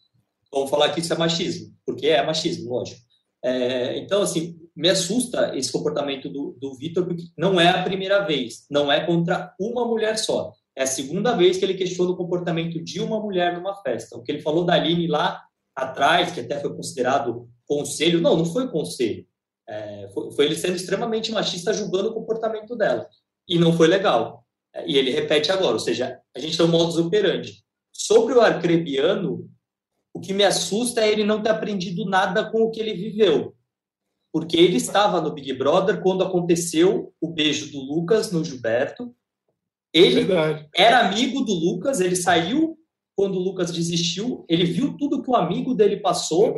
[0.52, 3.00] Vamos falar que isso é machismo, porque é machismo, lógico.
[3.44, 8.20] É, então, assim, me assusta esse comportamento do, do Vitor, porque não é a primeira
[8.26, 10.52] vez, não é contra uma mulher só.
[10.76, 14.18] É a segunda vez que ele questiona o comportamento de uma mulher numa festa.
[14.18, 15.42] O que ele falou da Aline lá
[15.74, 19.26] atrás, que até foi considerado conselho, não, não foi conselho.
[19.72, 23.08] É, foi, foi, ele sendo extremamente machista julgando o comportamento dela.
[23.48, 24.46] E não foi legal.
[24.74, 27.64] É, e ele repete agora, ou seja, a gente tem um modus operandi.
[27.94, 29.50] Sobre o arcrebiano,
[30.14, 33.56] o que me assusta é ele não ter aprendido nada com o que ele viveu.
[34.34, 39.16] Porque ele estava no Big Brother quando aconteceu o beijo do Lucas no Gilberto,
[39.94, 40.70] ele Verdade.
[40.76, 42.78] era amigo do Lucas, ele saiu
[43.16, 46.56] quando o Lucas desistiu, ele viu tudo que o amigo dele passou.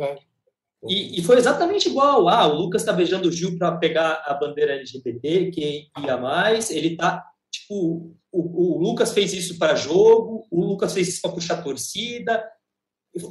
[0.88, 2.28] E, e, foi exatamente igual.
[2.28, 6.70] Ah, o Lucas está beijando o Gil para pegar a bandeira LGBT, que ia mais.
[6.70, 7.24] Ele tá.
[7.50, 12.44] Tipo, o, o Lucas fez isso para jogo, o Lucas fez isso para puxar torcida.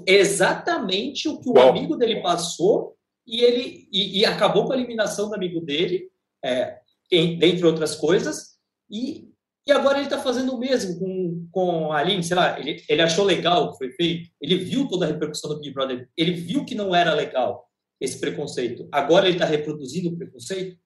[0.08, 1.70] Exatamente o que o Bom.
[1.70, 2.96] amigo dele passou
[3.28, 6.10] e ele e, e, acabou com a eliminação do amigo dele,
[6.44, 6.80] é,
[7.12, 8.58] dentre outras coisas.
[8.90, 9.33] E
[9.66, 13.02] e agora ele está fazendo o mesmo com, com a Aline, sei lá, ele, ele
[13.02, 16.34] achou legal o que foi feito, ele viu toda a repercussão do Big Brother, ele
[16.34, 17.66] viu que não era legal
[18.00, 18.88] esse preconceito.
[18.92, 20.78] Agora ele está reproduzindo o preconceito?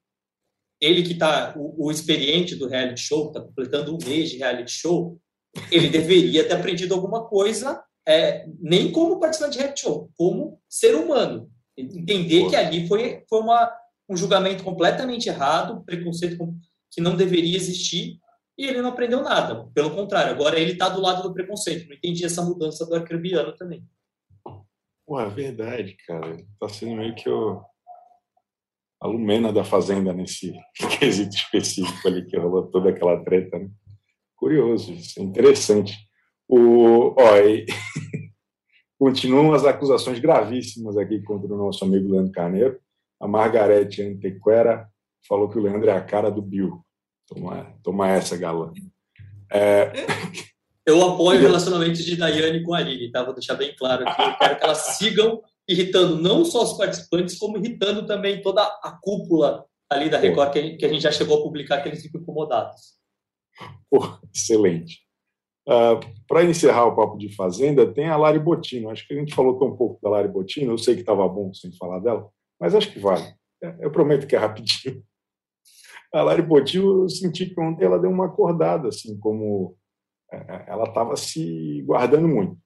[0.80, 4.70] Ele que está, o, o, experiente do reality show, está completando um mês de reality
[4.70, 5.20] show,
[5.72, 10.94] ele deveria ter aprendido alguma coisa, é, nem como participante de reality show, como ser
[10.94, 11.50] humano.
[11.76, 13.72] Entender que ali foi, foi uma,
[14.08, 16.38] um julgamento completamente errado, preconceito
[16.92, 18.20] que não deveria existir,
[18.58, 19.70] e ele não aprendeu nada.
[19.72, 21.88] Pelo contrário, agora ele está do lado do preconceito.
[21.88, 23.86] Não entendi essa mudança do arcrebiano também.
[25.06, 26.32] Pô, é verdade, cara.
[26.34, 27.62] Está sendo meio que o...
[29.00, 30.52] a Lumena da Fazenda nesse
[30.98, 33.70] quesito específico ali, que rolou toda aquela treta, né?
[34.34, 35.96] Curioso, isso é interessante.
[36.48, 37.64] O, ó, e...
[38.98, 42.80] Continuam as acusações gravíssimas aqui contra o nosso amigo Leandro Carneiro.
[43.20, 44.88] A Margarete Antequera
[45.28, 46.84] falou que o Leandro é a cara do Bill.
[47.28, 48.72] Toma, toma essa, galã.
[49.52, 49.92] É...
[50.86, 53.22] Eu apoio relacionamentos de Daiane com a Aline, tá?
[53.22, 54.22] Vou deixar bem claro aqui.
[54.22, 58.98] Eu quero que elas sigam irritando não só os participantes, como irritando também toda a
[59.02, 62.98] cúpula ali da Record, que a gente já chegou a publicar, que eles ficam incomodados.
[63.90, 65.00] Pô, excelente.
[65.68, 68.88] Uh, Para encerrar o papo de Fazenda, tem a Lari Botino.
[68.88, 71.52] Acho que a gente falou tão pouco da Lari Botino, eu sei que estava bom
[71.52, 73.24] sem falar dela, mas acho que vale.
[73.62, 75.02] É, eu prometo que é rapidinho.
[76.12, 79.76] A Lari Botino, eu senti que ontem ela deu uma acordada, assim, como
[80.32, 82.58] é, é, ela estava se guardando muito.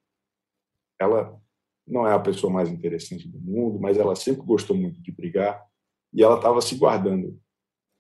[1.01, 1.41] Ela
[1.87, 5.65] não é a pessoa mais interessante do mundo, mas ela sempre gostou muito de brigar
[6.13, 7.41] e ela estava se guardando.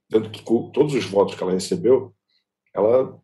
[0.09, 2.14] Tanto que todos os votos que ela recebeu,
[2.74, 3.20] ela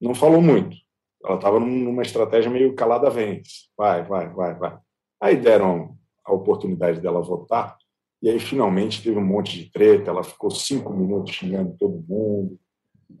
[0.00, 0.76] não falou muito.
[1.24, 3.68] Ela estava numa estratégia meio calada vence.
[3.76, 4.78] Vai, vai, vai, vai.
[5.20, 7.76] Aí deram a oportunidade dela votar
[8.20, 10.10] e aí finalmente teve um monte de treta.
[10.10, 12.58] Ela ficou cinco minutos xingando todo mundo.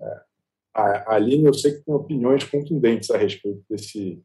[0.00, 0.22] É,
[0.74, 4.22] a Aline, eu sei que tem opiniões contundentes a respeito desse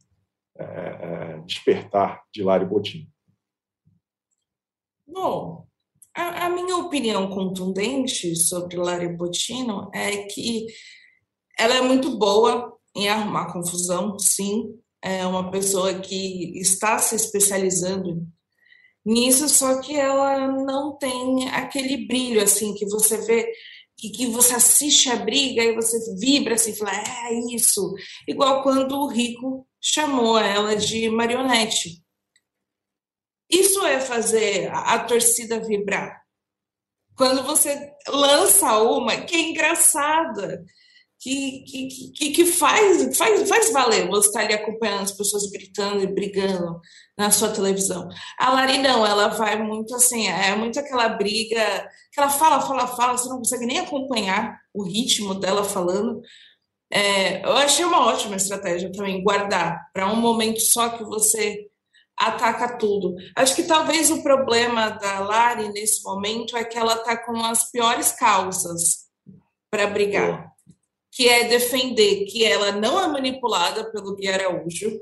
[0.58, 3.08] é, é, despertar de Lari Botim.
[5.08, 5.68] Bom,
[6.16, 10.68] a, a, minha opinião contundente sobre Lari Botino é que
[11.58, 14.80] ela é muito boa em arrumar confusão, sim.
[15.02, 18.26] É uma pessoa que está se especializando
[19.06, 23.52] nisso, só que ela não tem aquele brilho assim que você vê
[23.98, 27.94] que, que você assiste a briga e você vibra assim, fala, é isso.
[28.28, 32.04] Igual quando o Rico chamou ela de marionete.
[33.50, 36.22] Isso é fazer a, a torcida vibrar.
[37.16, 40.66] Quando você lança uma que é engraçada,
[41.24, 46.08] que, que, que, faz, faz, faz valer você estar ali acompanhando as pessoas gritando e
[46.08, 46.82] brigando
[47.18, 48.10] na sua televisão.
[48.38, 52.88] A Lari não, ela vai muito assim, é muito aquela briga que ela fala, fala,
[52.88, 56.22] fala, você não consegue nem acompanhar o ritmo dela falando.
[56.92, 61.68] É, eu achei uma ótima estratégia também, guardar para um momento só que você
[62.18, 63.16] ataca tudo.
[63.36, 67.72] Acho que talvez o problema da Lari nesse momento é que ela está com as
[67.72, 69.06] piores causas
[69.72, 70.53] para brigar
[71.14, 75.00] que é defender que ela não é manipulada pelo Gui Araújo,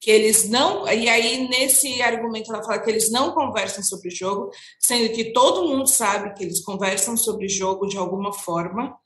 [0.00, 0.86] que eles não.
[0.88, 5.68] E aí, nesse argumento, ela fala que eles não conversam sobre jogo, sendo que todo
[5.68, 8.96] mundo sabe que eles conversam sobre jogo de alguma forma.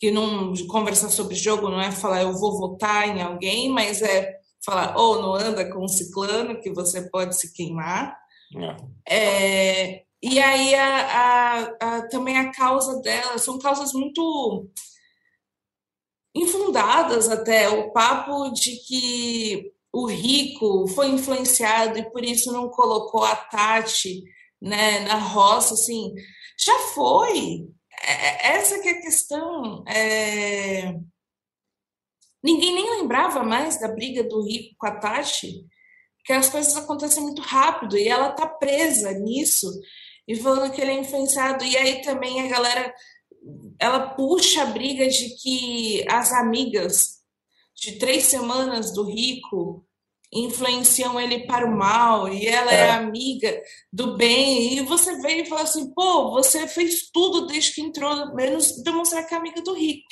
[0.00, 4.34] Que não conversar sobre jogo não é falar eu vou votar em alguém, mas é
[4.64, 8.16] falar, ou oh, não anda com um ciclano que você pode se queimar.
[9.06, 9.16] É.
[9.16, 14.68] É, e aí a, a, a, também a causa dela são causas muito
[16.34, 23.22] infundadas até o papo de que o rico foi influenciado e por isso não colocou
[23.22, 24.24] a Tati
[24.60, 26.12] né, na roça, assim,
[26.58, 27.68] já foi.
[28.02, 29.84] É, é, essa que é a questão.
[29.86, 30.94] É...
[32.42, 35.64] Ninguém nem lembrava mais da briga do rico com a Tati,
[36.24, 39.70] que as coisas acontecem muito rápido e ela tá presa nisso
[40.26, 41.64] e falando que ele é influenciado.
[41.64, 42.92] E aí também a galera
[43.78, 47.22] ela puxa a briga de que as amigas
[47.74, 49.86] de três semanas do rico
[50.32, 52.90] influenciam ele para o mal e ela é, é.
[52.90, 54.78] amiga do bem.
[54.78, 59.26] E você vem e fala assim pô você fez tudo desde que entrou menos demonstrar
[59.26, 60.06] que é amiga do rico.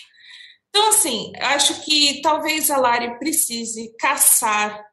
[0.68, 4.84] Então assim acho que talvez a Lari precise caçar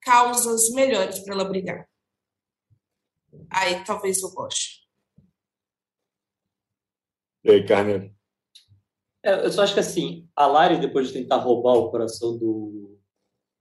[0.00, 1.88] causas melhores para ela brigar.
[3.50, 4.81] Aí talvez eu goste
[7.44, 8.10] e aí, Carneiro?
[9.24, 12.98] É, eu só acho que assim, a Lari, depois de tentar roubar o coração do,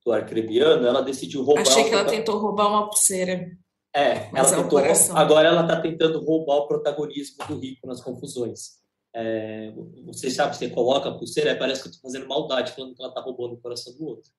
[0.05, 1.61] do arcrebiano, ela decidiu roubar.
[1.61, 3.51] Achei que ela tentou roubar uma pulseira.
[3.93, 4.79] É, ela é tentou.
[5.15, 8.81] Agora ela está tentando roubar o protagonismo do rico nas confusões.
[9.13, 9.73] É,
[10.05, 13.11] você sabe, você coloca a pulseira, parece que eu estou fazendo maldade falando que ela
[13.11, 14.31] está roubando o coração do outro.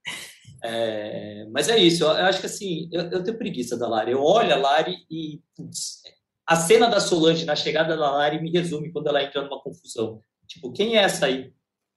[0.65, 4.13] É, mas é isso, eu, eu acho que assim, eu, eu, tenho preguiça da Lari.
[4.13, 6.01] Eu olho a Lari e, putz,
[6.47, 10.21] a cena da Solange na chegada da Lari me resume quando ela entra numa confusão.
[10.47, 11.53] Tipo, quem é essa aí?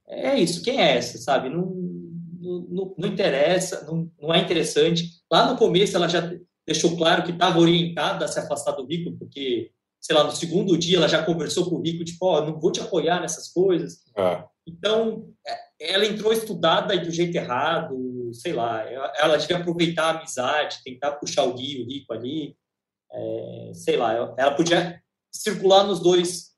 [0.07, 1.49] É isso, quem é essa, sabe?
[1.49, 1.65] Não,
[2.41, 5.09] não, não interessa, não, não é interessante.
[5.31, 6.31] Lá no começo ela já
[6.65, 10.77] deixou claro que estava orientada a se afastar do Rico, porque, sei lá, no segundo
[10.77, 13.51] dia ela já conversou com o Rico, tipo, ó, oh, não vou te apoiar nessas
[13.51, 14.03] coisas.
[14.15, 14.43] É.
[14.67, 18.83] Então, é, ela entrou estudada e do jeito errado, sei lá,
[19.17, 22.55] ela devia aproveitar a amizade, tentar puxar o Gui, o Rico ali,
[23.15, 25.01] é, sei lá, ela podia
[25.31, 26.55] circular nos dois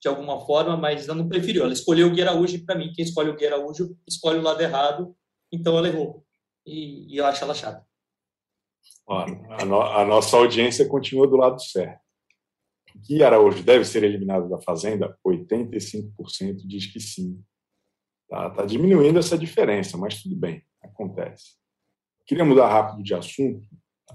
[0.00, 1.64] de alguma forma, mas ela não preferiu.
[1.64, 4.60] Ela escolheu o Gui Araújo para mim, quem escolhe o Gui Araújo escolhe o lado
[4.60, 5.16] errado,
[5.50, 6.24] então ela errou.
[6.64, 7.84] E, e eu acho ela chata.
[9.08, 12.00] a, no, a, nossa audiência continua do lado certo.
[12.96, 15.16] Gui Araújo deve ser eliminado da Fazenda?
[15.26, 17.42] 85% diz que sim.
[18.22, 21.56] Está tá diminuindo essa diferença, mas tudo bem, acontece.
[22.26, 23.66] Queria mudar rápido de assunto.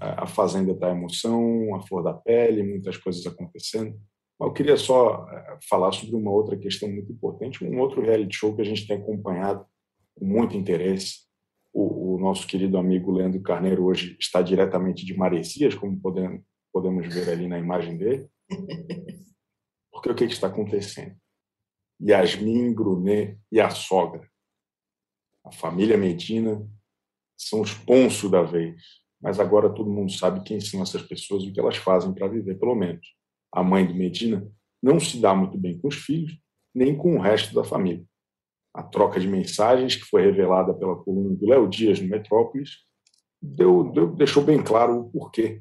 [0.02, 3.98] A Fazenda está emoção, a flor da pele, muitas coisas acontecendo.
[4.38, 8.34] Mas eu queria só é, falar sobre uma outra questão muito importante, um outro reality
[8.34, 9.64] show que a gente tem acompanhado
[10.14, 11.22] com muito interesse.
[11.72, 16.42] O, o nosso querido amigo Leandro Carneiro hoje está diretamente de Maresias, como podemos,
[16.72, 18.28] podemos ver ali na imagem dele.
[19.92, 21.16] Porque o que, que está acontecendo?
[22.00, 24.28] Yasmin Brunet e a sogra.
[25.44, 26.68] A família Medina
[27.36, 29.01] são os ponços da vez.
[29.22, 32.26] Mas agora todo mundo sabe quem são essas pessoas e o que elas fazem para
[32.26, 33.06] viver, pelo menos.
[33.52, 34.50] A mãe do Medina
[34.82, 36.36] não se dá muito bem com os filhos,
[36.74, 38.04] nem com o resto da família.
[38.74, 42.78] A troca de mensagens, que foi revelada pela coluna do Léo Dias no Metrópolis,
[43.40, 45.60] deu, deu, deixou bem claro o porquê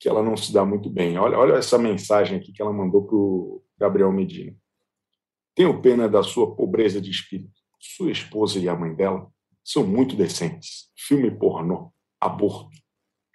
[0.00, 1.16] que ela não se dá muito bem.
[1.16, 4.54] Olha, olha essa mensagem aqui que ela mandou para o Gabriel Medina.
[5.54, 7.54] Tenho pena da sua pobreza de espírito.
[7.78, 9.30] Sua esposa e a mãe dela
[9.64, 10.90] são muito decentes.
[10.96, 12.76] Filme pornô, aborto,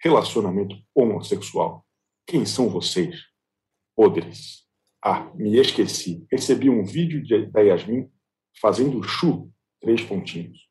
[0.02, 1.86] relacionamento homossexual.
[2.26, 3.20] Quem são vocês?
[3.94, 4.62] Podres.
[5.04, 6.26] Ah, me esqueci.
[6.30, 8.10] Recebi um vídeo de, da Yasmin
[8.60, 9.50] fazendo chu,
[9.80, 10.68] três pontinhos.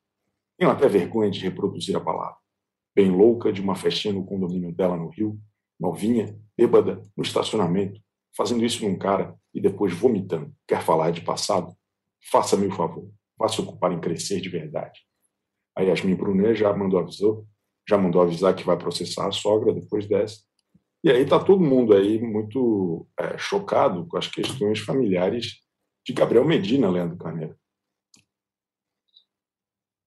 [0.57, 2.37] Tenho até vergonha de reproduzir a palavra.
[2.93, 5.39] Bem louca de uma festinha no condomínio dela no Rio,
[5.79, 8.01] novinha, bêbada, no estacionamento,
[8.35, 10.53] fazendo isso num cara e depois vomitando.
[10.67, 11.73] Quer falar de passado?
[12.29, 13.09] Faça-me o favor.
[13.37, 14.99] Vá se ocupar em crescer de verdade.
[15.75, 17.31] A Yasmin Brunet já mandou avisar,
[17.91, 20.39] já mandou avisar que vai processar a sogra depois dessa.
[21.03, 25.59] E aí está todo mundo aí muito é, chocado com as questões familiares
[26.05, 27.55] de Gabriel Medina, Leandro Carneiro.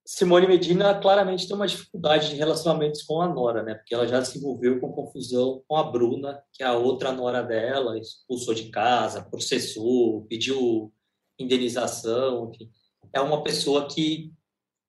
[0.06, 3.74] Simone Medina claramente tem uma dificuldade de relacionamentos com a Nora, né?
[3.74, 7.42] Porque ela já se envolveu com confusão com a Bruna, que é a outra Nora
[7.42, 10.92] dela, expulsou de casa, processou, pediu
[11.38, 12.50] indenização.
[12.52, 12.70] Enfim.
[13.12, 14.32] É uma pessoa que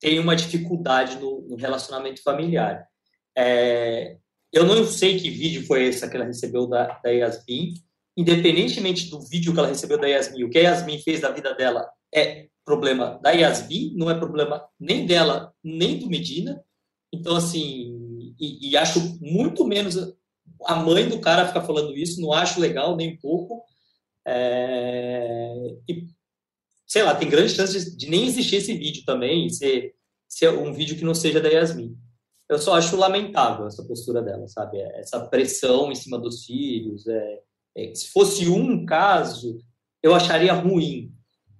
[0.05, 2.87] tem uma dificuldade no, no relacionamento familiar.
[3.35, 4.17] É,
[4.53, 7.73] eu não sei que vídeo foi esse que ela recebeu da, da Yasmin.
[8.15, 11.55] Independentemente do vídeo que ela recebeu da Yasmin, o que a Yasmin fez da vida
[11.55, 16.63] dela é problema da Yasmin, não é problema nem dela, nem do Medina.
[17.11, 19.97] Então, assim, e, e, acho muito menos
[20.65, 23.63] a mãe do cara ficar falando isso, não acho legal nem um pouco.
[24.23, 26.05] É, e,
[26.85, 29.94] sei lá, tem grandes chances de nem existir esse vídeo também, ser,
[30.27, 31.97] ser um vídeo que não seja da Yasmin.
[32.49, 34.79] Eu só acho lamentável essa postura dela, sabe?
[34.79, 37.07] Essa pressão em cima dos filhos.
[37.07, 37.39] É,
[37.75, 39.57] é, se fosse um caso,
[40.01, 41.11] eu acharia ruim,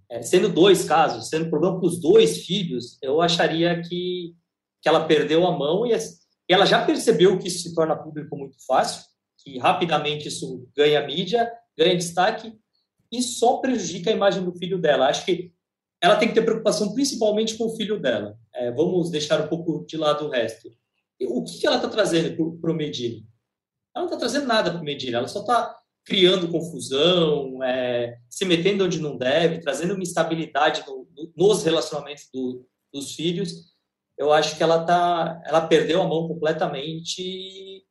[0.10, 4.36] é, sendo dois casos, sendo problema para os dois filhos, eu acharia que,
[4.82, 8.38] que ela perdeu a mão e, e ela já percebeu que isso se torna público
[8.38, 9.04] muito fácil,
[9.44, 12.54] que rapidamente isso ganha mídia, ganha destaque
[13.12, 15.08] e só prejudica a imagem do filho dela.
[15.08, 15.52] Acho que
[16.02, 18.38] ela tem que ter preocupação principalmente com o filho dela.
[18.56, 20.70] É, vamos deixar um pouco de lado o resto.
[21.22, 23.26] O que, que ela está trazendo para o Medina?
[23.96, 28.46] Ela não está trazendo nada para o Medina, ela só está criando confusão, é, se
[28.46, 33.76] metendo onde não deve, trazendo uma instabilidade no, no, nos relacionamentos do, dos filhos,
[34.18, 37.84] eu acho que ela tá, ela perdeu a mão completamente.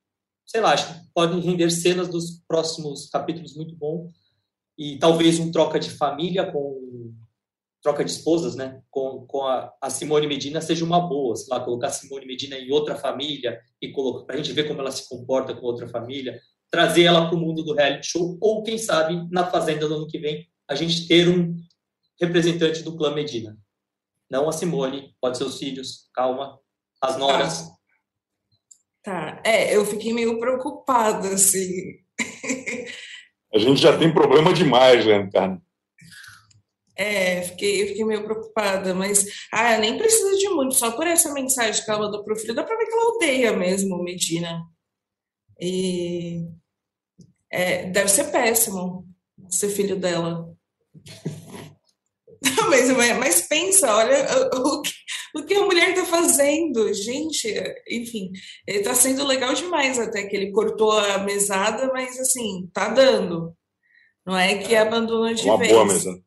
[0.46, 4.10] Sei lá, acho que podem render cenas dos próximos capítulos muito bom
[4.78, 7.12] e talvez um troca de família com
[7.84, 11.62] troca de esposas, né, com, com a, a, Simone Medina seja uma boa, sei lá,
[11.62, 14.90] colocar a Simone Medina em outra família e colocar para a gente ver como ela
[14.90, 18.78] se comporta com outra família, trazer ela para o mundo do reality show, ou quem
[18.78, 21.54] sabe, na Fazenda do ano que vem, a gente ter um
[22.18, 23.54] representante do clã Medina.
[24.30, 26.58] Não a Simone, pode ser os filhos, calma,
[27.02, 27.68] as noras.
[29.02, 29.42] Tá, tá.
[29.44, 31.98] é, eu fiquei meio preocupada, assim.
[33.52, 35.60] a gente já tem problema demais, né, cara?
[36.96, 41.84] É, fiquei, fiquei meio preocupada, mas ah, nem precisa de muito, só por essa mensagem
[41.84, 44.62] que ela mandou pro filho, dá para ver que ela odeia mesmo Medina.
[45.60, 46.44] E
[47.50, 49.06] é, deve ser péssimo
[49.48, 50.52] ser filho dela.
[52.68, 54.92] mas, mas pensa, olha o que,
[55.36, 56.92] o que a mulher está fazendo.
[56.92, 57.48] Gente,
[57.88, 58.30] enfim,
[58.66, 63.54] ele está sendo legal demais até que ele cortou a mesada, mas assim, tá dando.
[64.26, 65.72] Não é que é, abandonou de uma vez.
[65.72, 66.24] Boa mesada.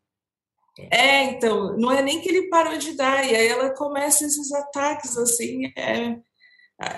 [0.92, 4.52] É, então, não é nem que ele parou de dar, e aí ela começa esses
[4.52, 6.20] ataques, assim, é,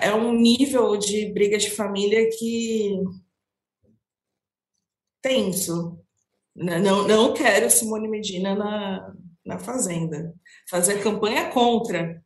[0.02, 3.02] é um nível de briga de família que
[5.22, 5.98] tenso.
[6.54, 9.14] Não, não quero Simone Medina na,
[9.44, 10.34] na Fazenda.
[10.68, 12.22] Fazer campanha contra.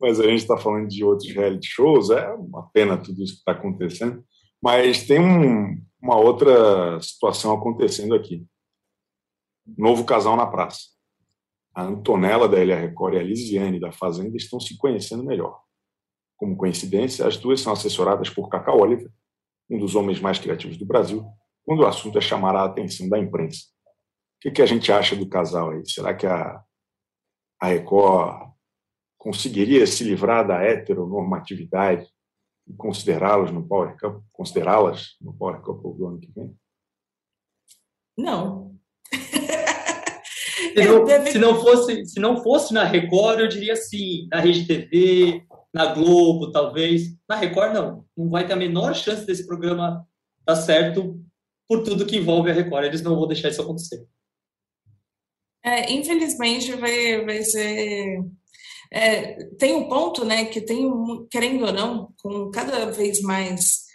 [0.00, 3.38] Mas a gente está falando de outros reality shows, é uma pena tudo isso que
[3.38, 4.24] está acontecendo.
[4.62, 8.44] Mas tem um, uma outra situação acontecendo aqui.
[9.76, 10.80] Novo casal na praça.
[11.74, 15.60] A Antonella da Elia Record e a Lisiane da Fazenda estão se conhecendo melhor.
[16.36, 19.10] Como coincidência, as duas são assessoradas por Cacá Oliver,
[19.68, 21.26] um dos homens mais criativos do Brasil,
[21.64, 23.64] quando o assunto é chamar a atenção da imprensa.
[24.36, 25.82] O que, que a gente acha do casal aí?
[25.88, 26.62] Será que a,
[27.60, 28.52] a Record
[29.18, 32.08] conseguiria se livrar da heteronormatividade
[32.66, 36.56] e considerá-los no Power Cup, considerá-las no Power Cup do ano que vem?
[38.16, 38.78] Não.
[40.82, 41.30] se, não, deve...
[41.32, 44.28] se, não fosse, se não fosse na Record, eu diria sim.
[44.30, 47.16] Na Rede TV, na Globo, talvez.
[47.28, 48.04] Na Record, não.
[48.16, 50.06] Não vai ter a menor chance desse programa
[50.44, 51.18] dar certo
[51.68, 52.84] por tudo que envolve a Record.
[52.84, 54.06] Eles não vão deixar isso acontecer.
[55.64, 58.22] É, infelizmente, vai, vai ser.
[58.92, 60.88] É, tem um ponto, né, que tem,
[61.28, 63.86] querendo ou não, com cada vez mais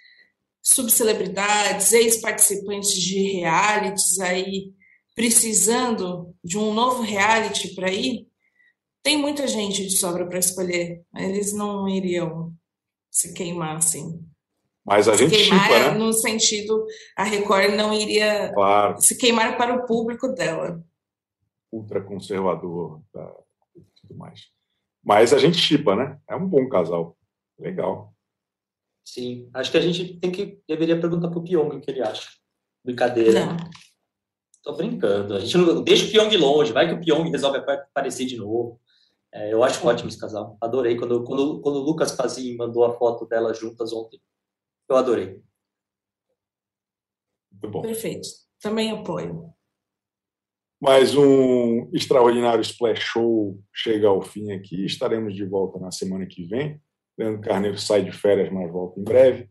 [0.62, 4.74] subcelebridades, ex-participantes de realities aí
[5.16, 8.28] precisando de um novo reality para ir,
[9.04, 11.04] tem muita gente de sobra para escolher.
[11.16, 12.54] Eles não iriam
[13.10, 14.24] se queimar assim.
[14.86, 15.98] Mas a se gente queimar, chipa, né?
[15.98, 16.86] no sentido,
[17.16, 19.00] a Record não iria claro.
[19.00, 20.84] se queimar para o público dela.
[21.72, 23.34] Ultraconservador tá,
[23.76, 24.50] e tudo mais.
[25.04, 26.20] Mas a gente chipa, né?
[26.28, 27.18] É um bom casal.
[27.60, 28.14] Legal.
[29.04, 29.50] Sim.
[29.54, 32.30] Acho que a gente tem que deveria perguntar pro Pyong o que ele acha.
[32.84, 33.46] Brincadeira.
[33.46, 33.58] Não.
[34.64, 35.34] Tô brincando.
[35.34, 36.72] A gente não deixa o Pyong longe.
[36.72, 38.80] Vai que o Pyong resolve aparecer de novo.
[39.34, 40.58] É, eu acho ótimo esse casal.
[40.62, 40.98] Adorei.
[40.98, 44.22] Quando, quando, quando o Lucas Fazin mandou a foto delas juntas ontem,
[44.90, 45.42] eu adorei.
[47.52, 47.82] Muito bom.
[47.82, 48.28] Perfeito.
[48.60, 49.52] Também apoio.
[50.80, 54.86] Mais um extraordinário Splash Show chega ao fim aqui.
[54.86, 56.82] Estaremos de volta na semana que vem.
[57.18, 59.50] Leandro Carneiro sai de férias, mas volta em breve.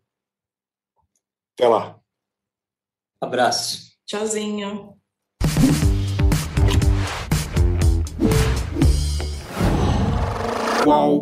[1.54, 2.00] Até lá.
[3.20, 3.96] Abraço.
[4.04, 4.99] Tchauzinho.
[10.90, 11.19] Qual?